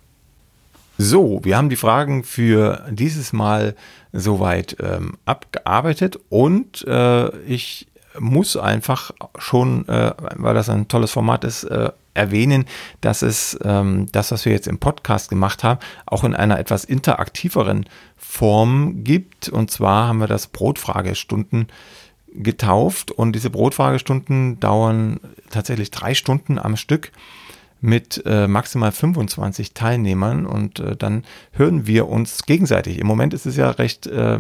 So, 1.04 1.40
wir 1.42 1.56
haben 1.56 1.68
die 1.68 1.74
Fragen 1.74 2.22
für 2.22 2.86
dieses 2.88 3.32
Mal 3.32 3.74
soweit 4.12 4.76
ähm, 4.78 5.14
abgearbeitet 5.24 6.16
und 6.28 6.86
äh, 6.86 7.36
ich 7.38 7.88
muss 8.20 8.56
einfach 8.56 9.10
schon, 9.36 9.88
äh, 9.88 10.12
weil 10.36 10.54
das 10.54 10.68
ein 10.68 10.86
tolles 10.86 11.10
Format 11.10 11.42
ist, 11.42 11.64
äh, 11.64 11.90
erwähnen, 12.14 12.66
dass 13.00 13.22
es 13.22 13.58
ähm, 13.64 14.06
das, 14.12 14.30
was 14.30 14.44
wir 14.44 14.52
jetzt 14.52 14.68
im 14.68 14.78
Podcast 14.78 15.28
gemacht 15.28 15.64
haben, 15.64 15.80
auch 16.06 16.22
in 16.22 16.36
einer 16.36 16.60
etwas 16.60 16.84
interaktiveren 16.84 17.86
Form 18.16 19.02
gibt. 19.02 19.48
Und 19.48 19.72
zwar 19.72 20.06
haben 20.06 20.20
wir 20.20 20.28
das 20.28 20.46
Brotfragestunden 20.46 21.66
getauft 22.32 23.10
und 23.10 23.32
diese 23.32 23.50
Brotfragestunden 23.50 24.60
dauern 24.60 25.18
tatsächlich 25.50 25.90
drei 25.90 26.14
Stunden 26.14 26.60
am 26.60 26.76
Stück 26.76 27.10
mit 27.82 28.22
äh, 28.24 28.46
maximal 28.46 28.92
25 28.92 29.74
Teilnehmern 29.74 30.46
und 30.46 30.78
äh, 30.78 30.96
dann 30.96 31.24
hören 31.50 31.86
wir 31.86 32.08
uns 32.08 32.46
gegenseitig. 32.46 32.98
Im 32.98 33.08
Moment 33.08 33.34
ist 33.34 33.44
es 33.44 33.56
ja 33.56 33.70
recht 33.70 34.06
äh, 34.06 34.38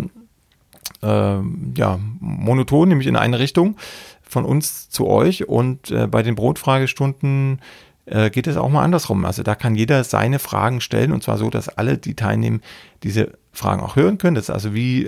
äh 1.02 1.40
ja, 1.76 1.98
monoton, 2.20 2.88
nämlich 2.88 3.08
in 3.08 3.16
eine 3.16 3.40
Richtung 3.40 3.76
von 4.22 4.44
uns 4.44 4.88
zu 4.88 5.08
euch 5.08 5.48
und 5.48 5.90
äh, 5.90 6.06
bei 6.06 6.22
den 6.22 6.36
Brotfragestunden 6.36 7.60
äh, 8.06 8.30
geht 8.30 8.46
es 8.46 8.56
auch 8.56 8.70
mal 8.70 8.84
andersrum. 8.84 9.24
Also 9.24 9.42
da 9.42 9.56
kann 9.56 9.74
jeder 9.74 10.04
seine 10.04 10.38
Fragen 10.38 10.80
stellen 10.80 11.12
und 11.12 11.24
zwar 11.24 11.36
so, 11.36 11.50
dass 11.50 11.68
alle, 11.68 11.98
die 11.98 12.14
teilnehmen, 12.14 12.62
diese 13.02 13.32
Fragen 13.52 13.82
auch 13.82 13.96
hören 13.96 14.18
können. 14.18 14.36
Das 14.36 14.44
ist 14.44 14.50
also 14.50 14.72
wie 14.72 15.06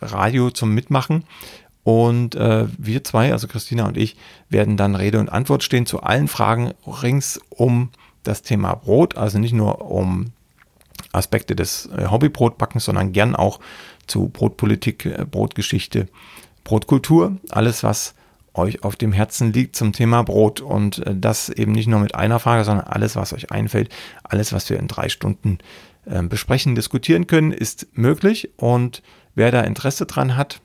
Radio 0.00 0.50
zum 0.50 0.74
Mitmachen 0.74 1.22
und 1.84 2.34
äh, 2.34 2.66
wir 2.78 3.04
zwei, 3.04 3.30
also 3.30 3.46
Christina 3.46 3.86
und 3.86 3.96
ich, 3.96 4.16
werden 4.48 4.76
dann 4.76 4.94
Rede 4.94 5.20
und 5.20 5.30
Antwort 5.30 5.62
stehen 5.62 5.84
zu 5.84 6.02
allen 6.02 6.28
Fragen 6.28 6.72
rings 6.86 7.38
um 7.50 7.90
das 8.22 8.40
Thema 8.40 8.74
Brot, 8.74 9.16
also 9.16 9.38
nicht 9.38 9.52
nur 9.52 9.82
um 9.90 10.32
Aspekte 11.12 11.54
des 11.54 11.90
äh, 11.96 12.06
Hobbybrotbackens, 12.10 12.86
sondern 12.86 13.12
gern 13.12 13.36
auch 13.36 13.60
zu 14.06 14.28
Brotpolitik, 14.28 15.04
äh, 15.04 15.26
Brotgeschichte, 15.30 16.08
Brotkultur, 16.64 17.36
alles 17.50 17.82
was 17.82 18.14
euch 18.54 18.82
auf 18.82 18.96
dem 18.96 19.12
Herzen 19.12 19.52
liegt 19.52 19.76
zum 19.76 19.92
Thema 19.92 20.22
Brot. 20.22 20.62
Und 20.62 21.06
äh, 21.06 21.14
das 21.14 21.50
eben 21.50 21.72
nicht 21.72 21.86
nur 21.86 22.00
mit 22.00 22.14
einer 22.14 22.40
Frage, 22.40 22.64
sondern 22.64 22.86
alles, 22.86 23.14
was 23.14 23.34
euch 23.34 23.52
einfällt, 23.52 23.90
alles, 24.22 24.54
was 24.54 24.70
wir 24.70 24.78
in 24.78 24.88
drei 24.88 25.08
Stunden 25.08 25.58
besprechen, 26.28 26.74
diskutieren 26.74 27.26
können, 27.26 27.50
ist 27.50 27.86
möglich. 27.94 28.50
Und 28.58 29.02
wer 29.34 29.50
da 29.50 29.62
Interesse 29.62 30.04
dran 30.04 30.36
hat, 30.36 30.60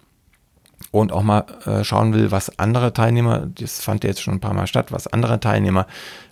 und 0.92 1.12
auch 1.12 1.24
mal 1.24 1.46
äh, 1.66 1.84
schauen 1.84 2.14
will, 2.14 2.32
was 2.32 2.58
andere 2.58 2.94
Teilnehmer, 2.94 3.48
das 3.48 3.82
fand 3.82 4.04
jetzt 4.04 4.22
schon 4.22 4.36
ein 4.36 4.40
paar 4.40 4.54
Mal 4.54 4.68
statt, 4.68 4.92
was 4.92 5.08
andere 5.08 5.40
Teilnehmer 5.40 5.88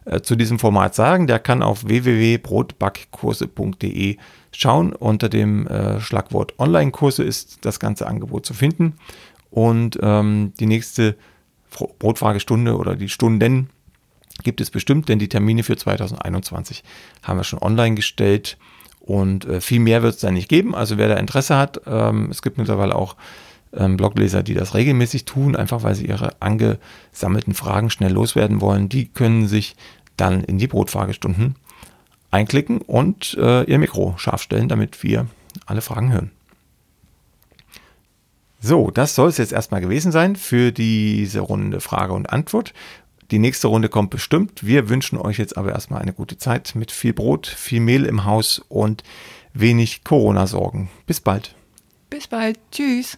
äh, 0.06 0.22
zu 0.22 0.36
diesem 0.36 0.60
Format 0.60 0.94
sagen, 0.96 1.28
der 1.28 1.40
kann 1.40 1.62
auf 1.62 1.86
www.brotbackkurse.de 1.86 4.18
schauen. 4.52 4.94
Unter 4.94 5.30
dem 5.30 5.68
äh, 5.68 6.00
Schlagwort 6.00 6.58
Online-Kurse 6.60 7.24
ist 7.24 7.66
das 7.66 7.80
ganze 7.80 8.08
Angebot 8.08 8.46
zu 8.46 8.54
finden. 8.54 8.96
Und 9.52 9.98
ähm, 10.02 10.54
die 10.60 10.66
nächste 10.66 11.16
Brotfragestunde 12.00 12.76
oder 12.76 12.96
die 12.96 13.10
Stunden 13.10 13.70
gibt 14.44 14.62
es 14.62 14.72
bestimmt, 14.72 15.10
denn 15.10 15.20
die 15.20 15.30
Termine 15.30 15.64
für 15.64 15.78
2021 15.78 16.84
haben 17.24 17.38
wir 17.38 17.44
schon 17.44 17.60
online 17.60 17.96
gestellt. 17.96 18.58
Und 19.00 19.46
äh, 19.46 19.62
viel 19.62 19.80
mehr 19.80 20.04
wird 20.04 20.16
es 20.16 20.22
da 20.22 20.32
nicht 20.32 20.50
geben. 20.50 20.76
Also 20.76 20.98
wer 20.98 21.08
da 21.08 21.16
Interesse 21.16 21.58
hat, 21.58 21.82
ähm, 21.86 22.30
es 22.30 22.42
gibt 22.42 22.58
mittlerweile 22.58 22.96
auch 22.96 23.16
ähm, 23.78 23.98
Blogleser, 23.98 24.44
die 24.44 24.54
das 24.54 24.74
regelmäßig 24.74 25.26
tun, 25.26 25.56
einfach 25.56 25.84
weil 25.84 25.96
sie 25.96 26.06
ihre 26.06 26.42
angesammelten 26.42 27.54
Fragen 27.54 27.90
schnell 27.90 28.12
loswerden 28.12 28.62
wollen, 28.62 28.90
die 28.90 29.08
können 29.08 29.48
sich 29.48 29.76
dann 30.18 30.44
in 30.44 30.58
die 30.58 30.68
Brotfragestunden 30.68 31.56
einklicken 32.32 32.82
und 32.82 33.38
äh, 33.40 33.64
ihr 33.64 33.80
Mikro 33.80 34.16
scharf 34.18 34.42
stellen, 34.42 34.68
damit 34.68 35.04
wir 35.04 35.28
alle 35.66 35.82
Fragen 35.82 36.12
hören. 36.12 36.32
So, 38.60 38.92
das 38.92 39.16
soll 39.16 39.30
es 39.30 39.38
jetzt 39.38 39.54
erstmal 39.54 39.82
gewesen 39.82 40.12
sein 40.12 40.36
für 40.36 40.72
diese 40.72 41.40
Runde 41.40 41.80
Frage 41.80 42.14
und 42.14 42.32
Antwort. 42.32 42.74
Die 43.30 43.40
nächste 43.40 43.68
Runde 43.68 43.90
kommt 43.90 44.10
bestimmt. 44.10 44.66
Wir 44.66 44.90
wünschen 44.90 45.18
euch 45.18 45.38
jetzt 45.38 45.58
aber 45.58 45.72
erstmal 45.72 46.02
eine 46.02 46.14
gute 46.14 46.38
Zeit 46.38 46.74
mit 46.76 46.92
viel 46.92 47.14
Brot, 47.14 47.46
viel 47.46 47.82
Mehl 47.82 48.06
im 48.06 48.26
Haus 48.26 48.62
und 48.70 49.04
wenig 49.54 50.04
Corona-Sorgen. 50.04 50.90
Bis 51.06 51.20
bald. 51.20 51.54
Bis 52.10 52.28
bald. 52.28 52.58
Tschüss. 52.72 53.18